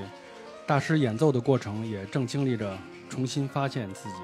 [0.66, 2.78] 大师演奏的过程也正经历着
[3.08, 4.16] 重新发现自己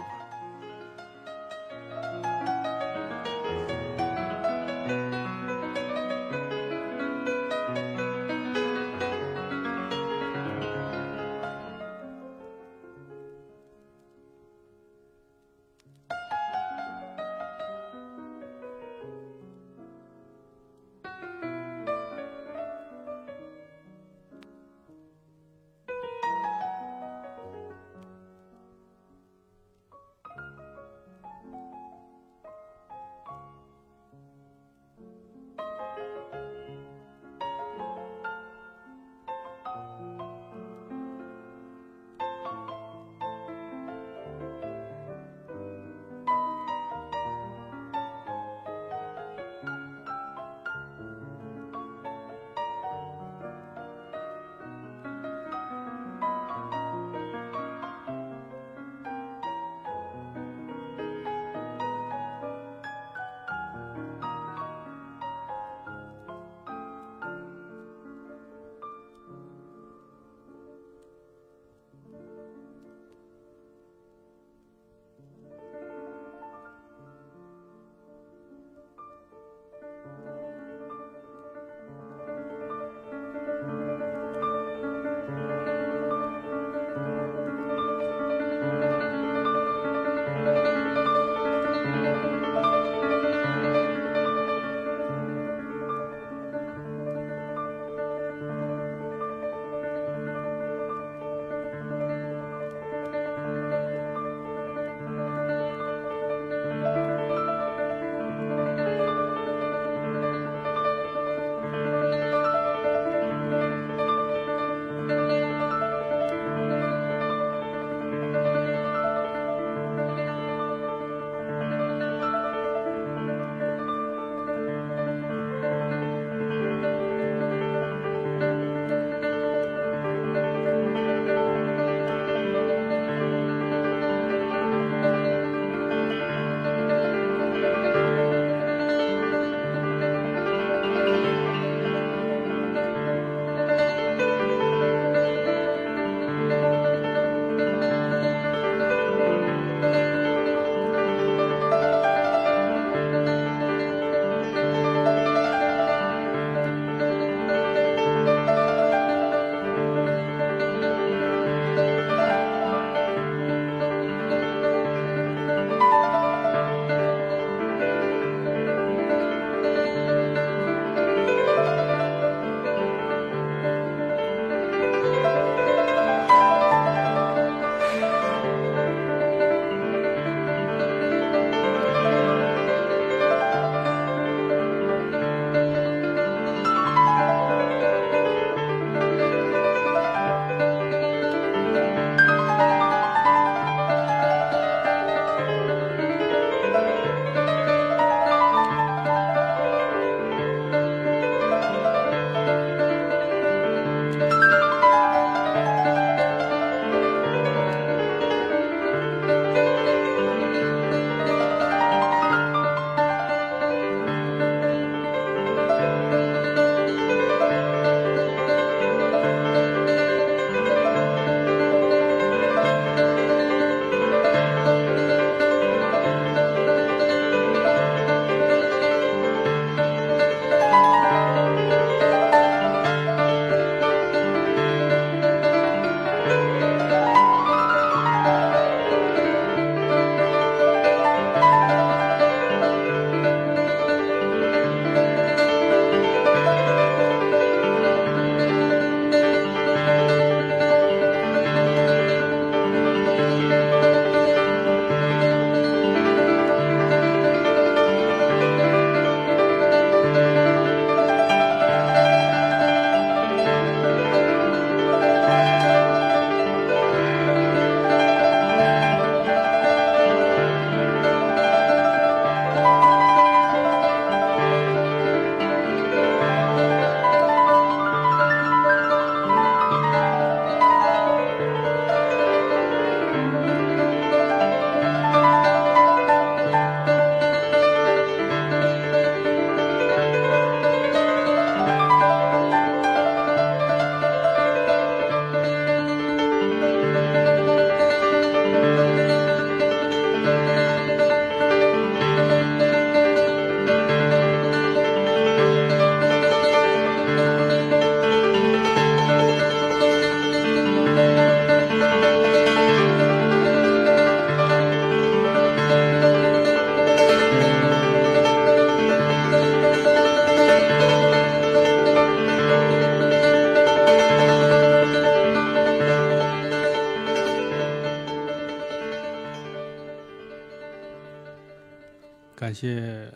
[332.36, 333.12] 感谢。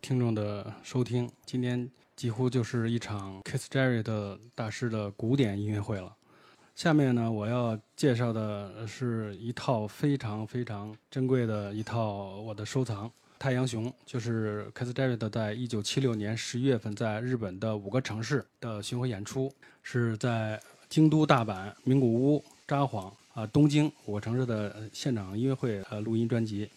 [0.00, 1.30] 听众的收听。
[1.44, 6.14] 今天几乎就是一场 Keith Jarrett 大师的古典音乐会了。
[6.74, 13.10] 下面呢，我要介绍的是一套非常非常珍贵的一套我的收藏。
[13.38, 19.52] 太阳熊就是 Keith Jarrett 在一九七六年十一月份在日本的五个城市的巡回演出，
[19.82, 20.58] 是在
[20.88, 26.70] 京都、大阪、名古屋、札幌啊、东京五个城市的现场音乐会呃录音专辑。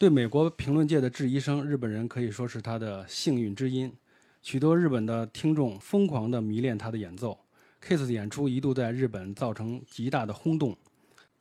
[0.00, 3.92] 对美国评论界的质疑声，日本人可以说是他的幸运之音。
[4.40, 7.38] 许多日本的听众疯狂地迷恋他的演奏。
[7.86, 10.74] Kiss 的演出一度在日本造成极大的轰动。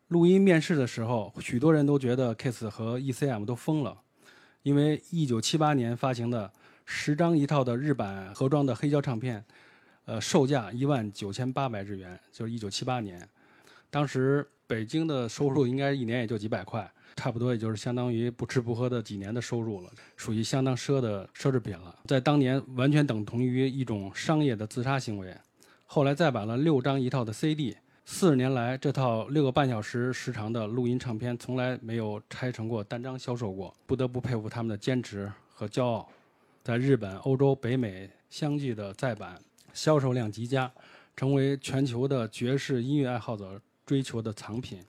[0.09, 3.97] 录音面试的时候，许多人都觉得 Kiss 和 ECM 都疯了。
[4.63, 6.51] 因为1978年发行的
[6.85, 9.41] 十张一套的日版盒装的黑胶唱片，
[10.03, 13.29] 呃，售价一万九千八百日元，就是1978年。
[13.89, 21.93] 当时北京的收入应该一年也就几百块，差不多也就是相当于不吃不喝的几年的收入了，属于相当奢的奢侈品了。
[22.05, 25.35] 在当年，完全等同于一种商业的自杀行为。
[25.85, 27.75] 后来再版了六张一套的 CD。
[28.05, 36.09] 四十年来，这套六个半小时时长的录音唱片从来没有拆成过单张销售过，不得不佩服他们的坚持和骄傲。
[36.63, 39.37] 在日本、欧洲、北美相继的再版，
[39.73, 40.71] 销售量极佳，
[41.17, 44.79] 成为全球的爵士音乐爱好者追求的藏品。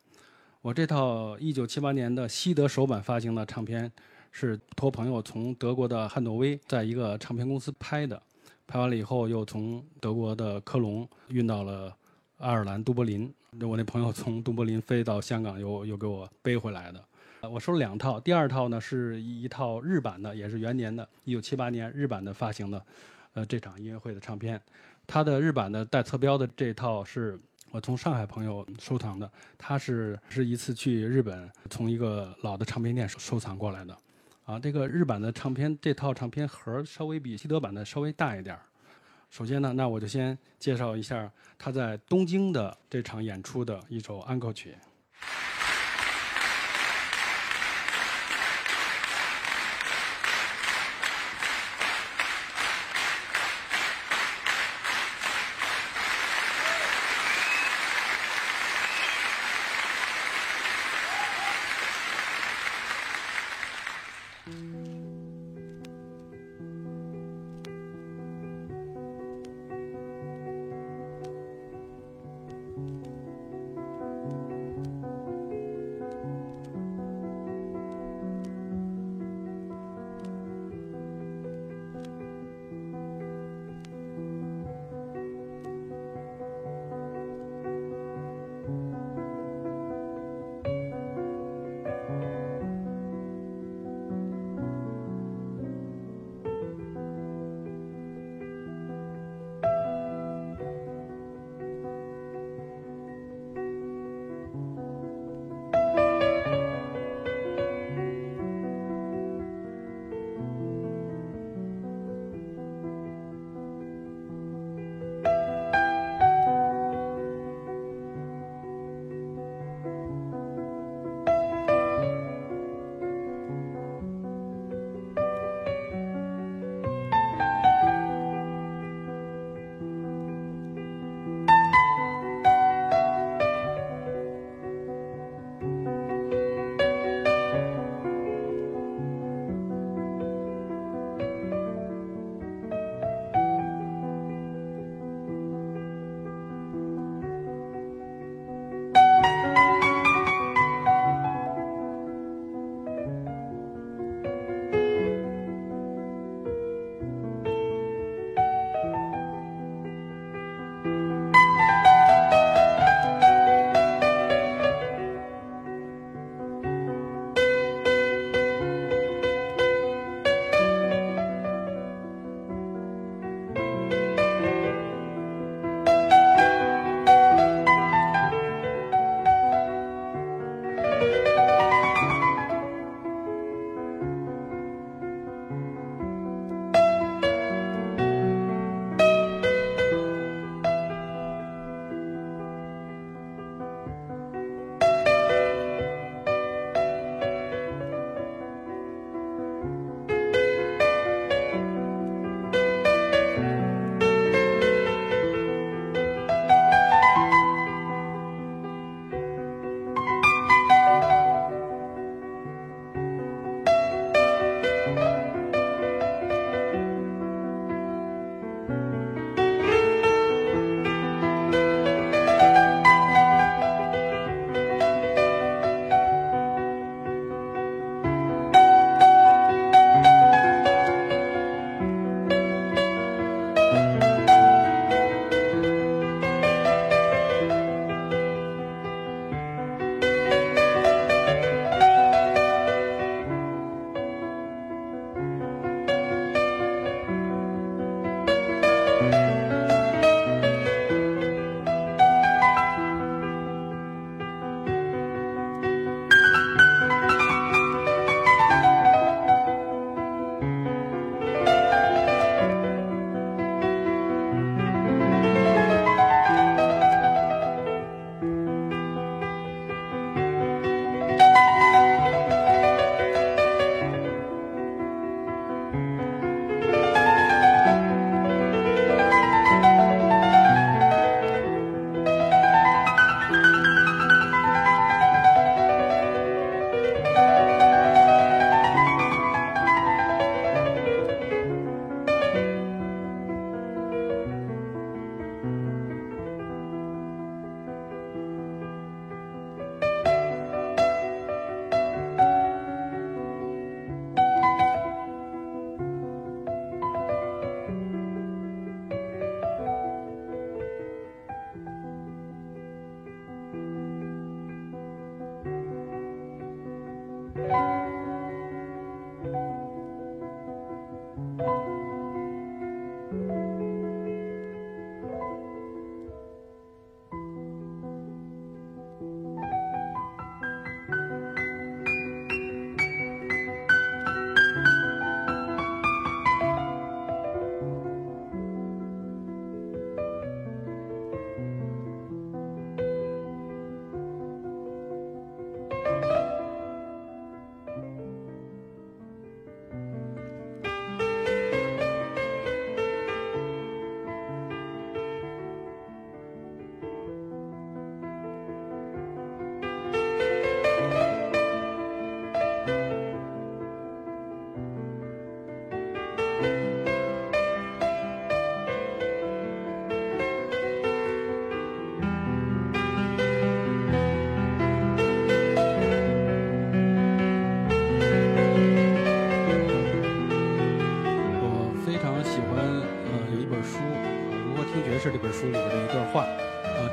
[0.63, 3.91] 我这套1978年的西德首版发行的唱片，
[4.31, 8.21] 是托朋友从德国的汉诺威在一个唱片公司拍的，
[8.67, 11.95] 拍完了以后又从德国的科隆运到了。
[12.37, 13.31] 爱尔兰都柏林，
[13.61, 17.05] 我那朋友从都柏林飞到香港，又又给我背回来的。
[17.51, 22.83] 我收了两套，第二套呢是一套日版的，也是元年的，一九七八年日版的发行的，
[23.35, 24.59] 呃，这场音乐会的唱片。
[25.07, 27.39] 它的日版的带侧标的这套是
[27.71, 33.97] 我从上海朋友收藏的，他是是一次去日本从一个老的唱片店收藏过来的。
[34.45, 38.63] 啊，这个日版的唱片这套唱片盒稍微比西德版的稍微大一点儿。
[39.31, 44.75] 首先呢，那我就先介绍一下他在东京的这场演出的一首安可曲。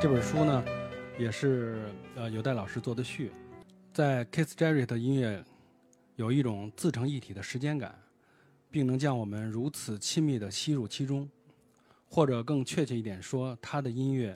[0.08, 0.64] 这本书呢，
[1.18, 3.30] 也是呃有代老师做的序，
[3.92, 5.44] 在 Keith Jarrett 的音乐
[6.16, 7.94] 有一种自成一体的时间感，
[8.70, 11.28] 并能将我们如此亲密地吸入其中，
[12.08, 14.34] 或者更确切一点说，他的音乐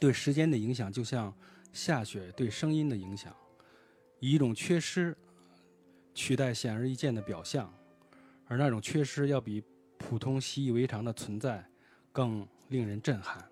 [0.00, 1.36] 对时间的影响，就像
[1.70, 3.36] 下雪对声音的影响，
[4.20, 5.14] 以一种缺失
[6.14, 7.70] 取代显而易见的表象。
[8.46, 9.62] 而那种缺失要比
[9.98, 11.62] 普通习以为常的存在
[12.10, 13.46] 更令人震撼。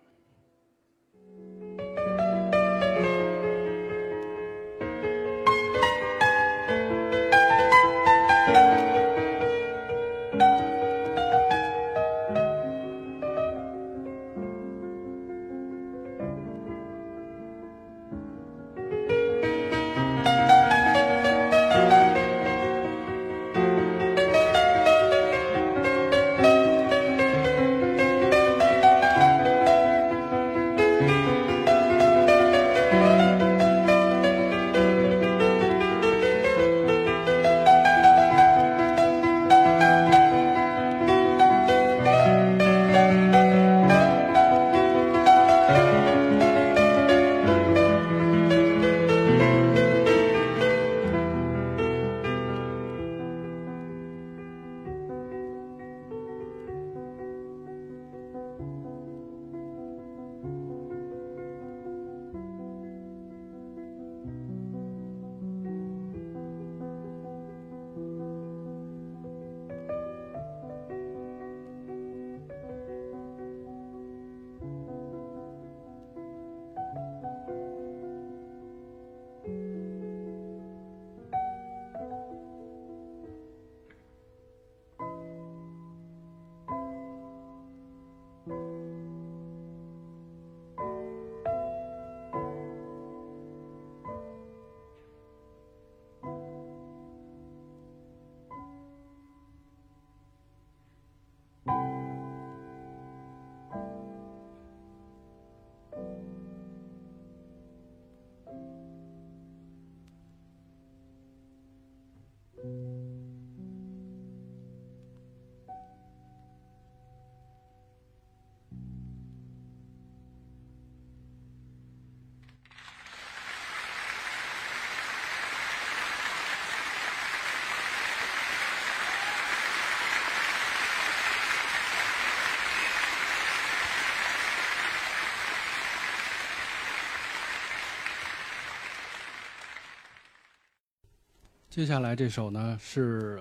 [141.76, 143.38] 接下来这首呢是，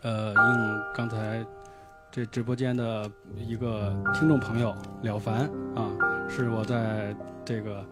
[0.00, 1.44] 呃，应刚才
[2.10, 5.40] 这直播间的一个听众朋友了凡
[5.74, 5.92] 啊，
[6.30, 7.14] 是我在
[7.44, 7.84] 这个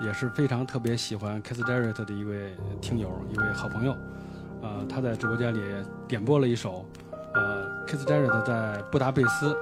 [0.00, 3.94] 也是非常特别喜欢 Kiss Jarrett 的一位听友，一位好朋友，
[4.62, 5.60] 呃，他在直播间里
[6.08, 6.82] 点播了一首，
[7.34, 9.52] 呃，Kiss Jarrett 在布达佩斯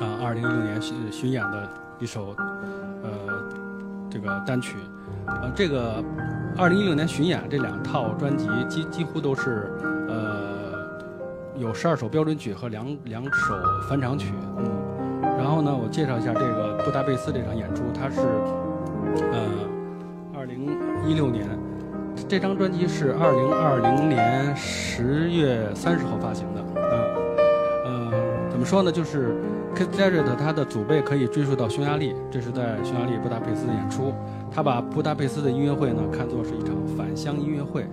[0.00, 1.68] 啊，二零一六年巡巡演的
[2.00, 2.34] 一首
[3.02, 4.78] 呃这个单曲，
[5.40, 6.04] 呃，这个。
[6.54, 9.72] 二零一六年巡演这两套专辑几几乎都是，
[10.06, 10.70] 呃，
[11.56, 13.54] 有十二首标准曲和两两首
[13.88, 18.20] 返场曲，嗯，然后呢，我介绍一下这个布达佩斯这场演出，它是，
[19.32, 19.40] 呃，
[20.36, 20.78] 二零
[21.08, 21.48] 一六年，
[22.28, 26.62] 这张专辑是二零二零年十月三十号发行的，
[27.86, 29.34] 嗯，呃，怎么说呢，就是
[29.74, 34.12] Keith Jarrett 他的祖辈可以追溯到匈牙利，这是在匈牙利布达佩斯的演出。
[34.54, 37.86] 他把布达佩斯的音乐会呢看作是一场返乡音乐会，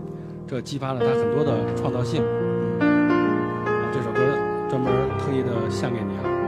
[0.45, 2.21] 这激发了他很多的创造性。
[3.93, 4.19] 这首歌
[4.69, 6.38] 专门特意的献给你啊。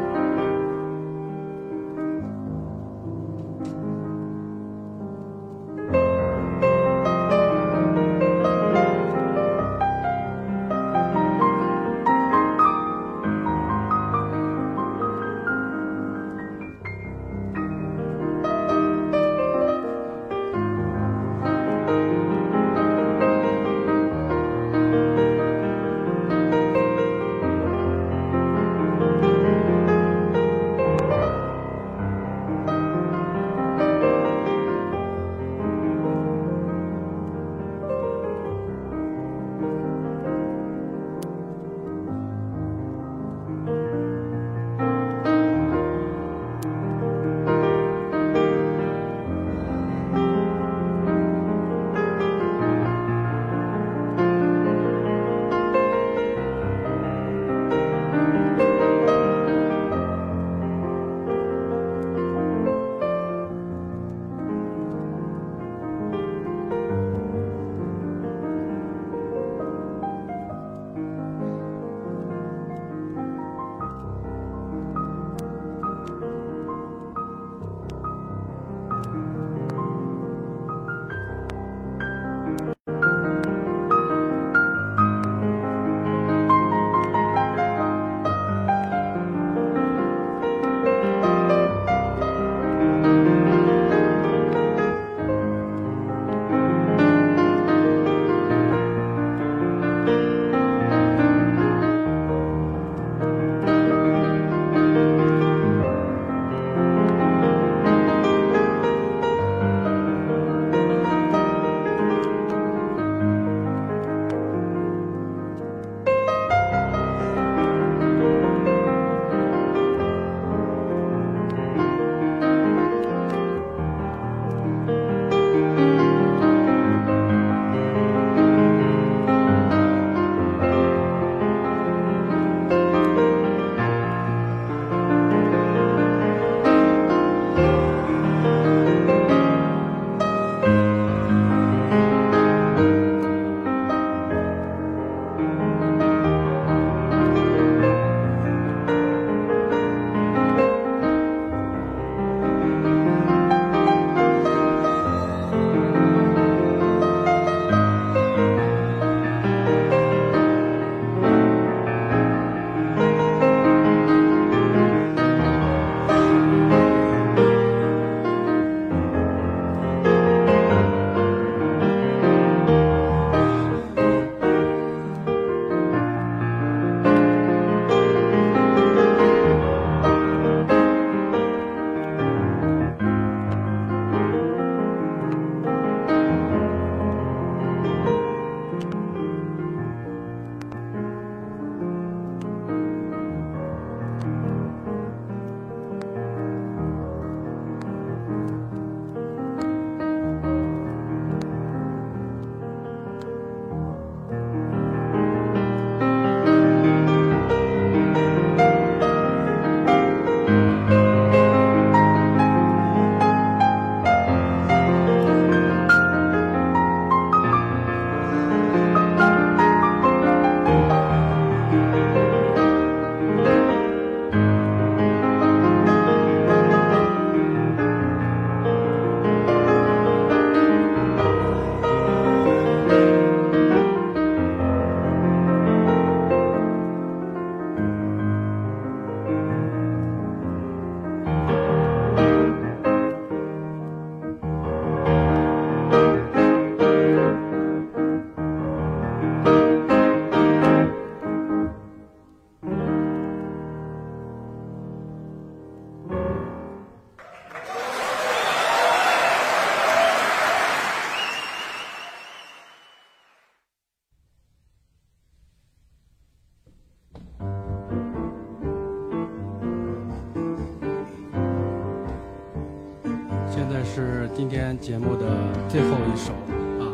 [274.82, 275.26] 节目的
[275.70, 276.34] 最后一首
[276.82, 276.90] 啊，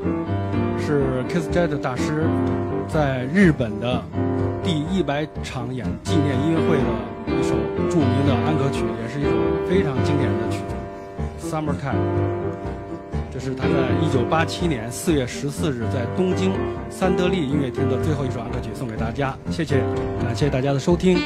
[0.77, 2.25] 是 Kiss Jet 大师
[2.85, 4.03] 在日本的
[4.61, 7.55] 第一百场演纪念音乐会的一首
[7.89, 9.29] 著名的安可曲，也是一首
[9.69, 11.95] 非常经典的曲子《Summertime》。
[13.31, 13.71] 这是他在
[14.05, 16.51] 一九八七年四月十四日在东京
[16.89, 19.33] 三得利音乐厅的最后一首安可曲，送给大家。
[19.49, 19.81] 谢谢，
[20.21, 21.17] 感谢大家的收听。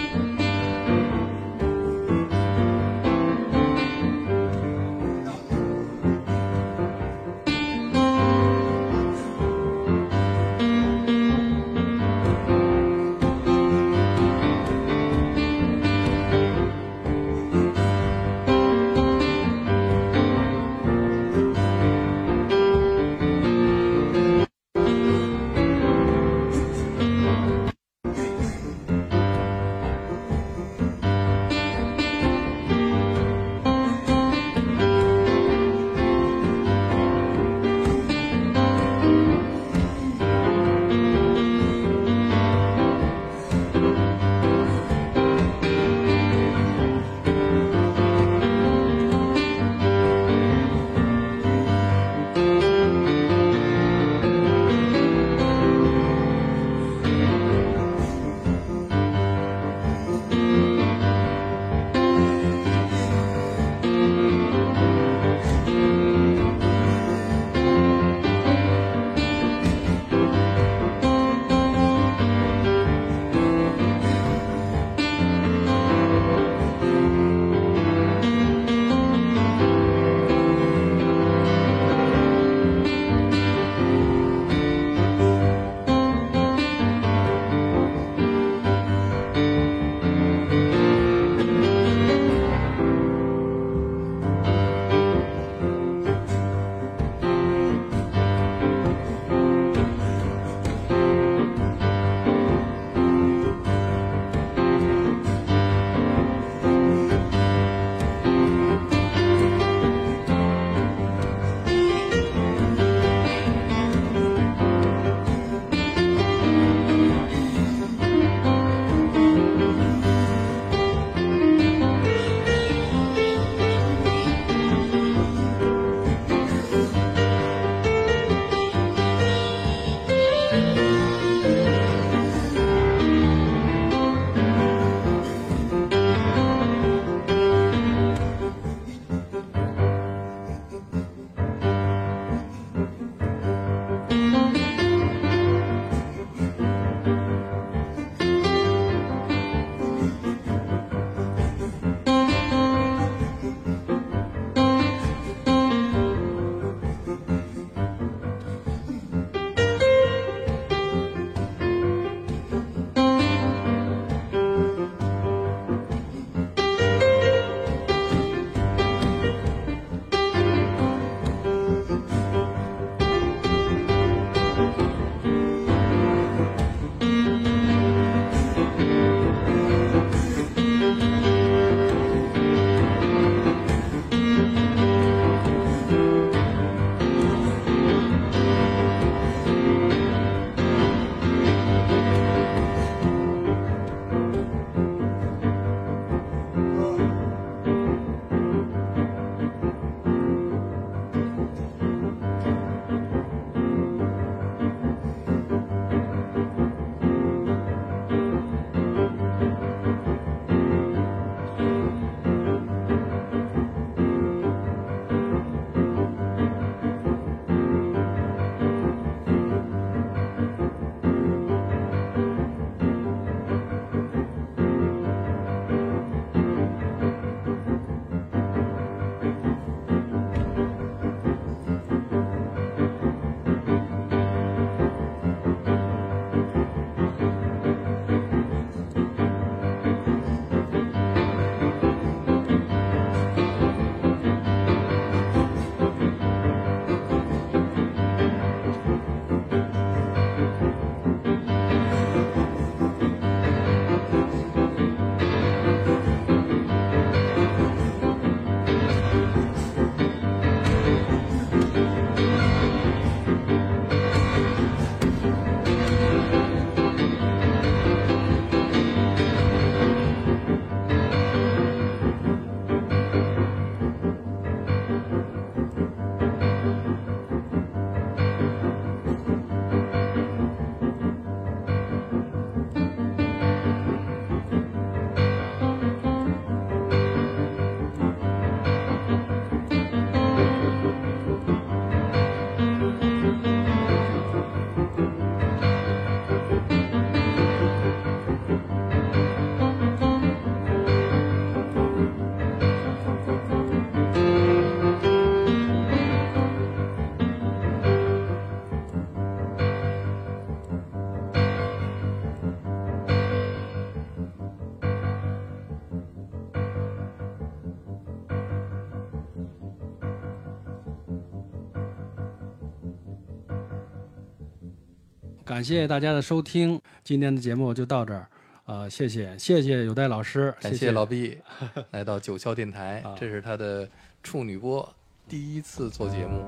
[325.51, 328.25] 感谢大家的收听，今天的节目就到这儿。
[328.67, 331.37] 呃，谢谢谢谢有代老师，感谢老毕
[331.91, 333.85] 来到九霄电台，啊这是他的
[334.23, 334.89] 处女播
[335.27, 336.45] 第一次做节目，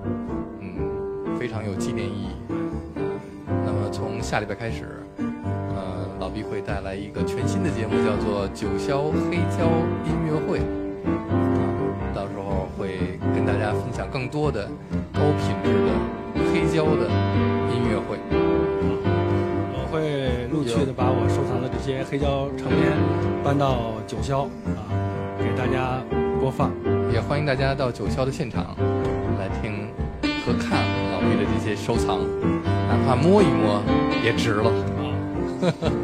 [0.62, 2.30] 嗯，非常有纪念意义。
[3.66, 9.68] 那么从下礼拜开始，呃，老毕会带来一个全新的节目，叫做九霄黑胶
[10.06, 10.60] 音乐会，
[12.16, 14.66] 到时候会跟大家分享更多的
[15.12, 17.10] 高品质的黑胶的
[17.76, 18.43] 音乐会。
[20.64, 22.80] 我会陆续的把我收藏的这些黑胶唱片
[23.44, 24.44] 搬到九霄
[24.76, 24.88] 啊，
[25.38, 26.00] 给大家
[26.40, 26.72] 播放。
[27.12, 28.76] 也欢迎大家到九霄的现场
[29.38, 29.88] 来听
[30.46, 30.80] 和看
[31.12, 32.20] 老毕的这些收藏，
[32.88, 33.84] 哪怕摸一摸
[34.24, 34.70] 也值了。
[34.72, 35.04] 啊，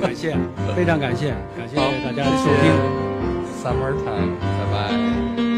[0.01, 0.35] 感谢，
[0.75, 2.69] 非常感谢，感谢，大家的收听。
[3.63, 5.48] Summertime，拜拜。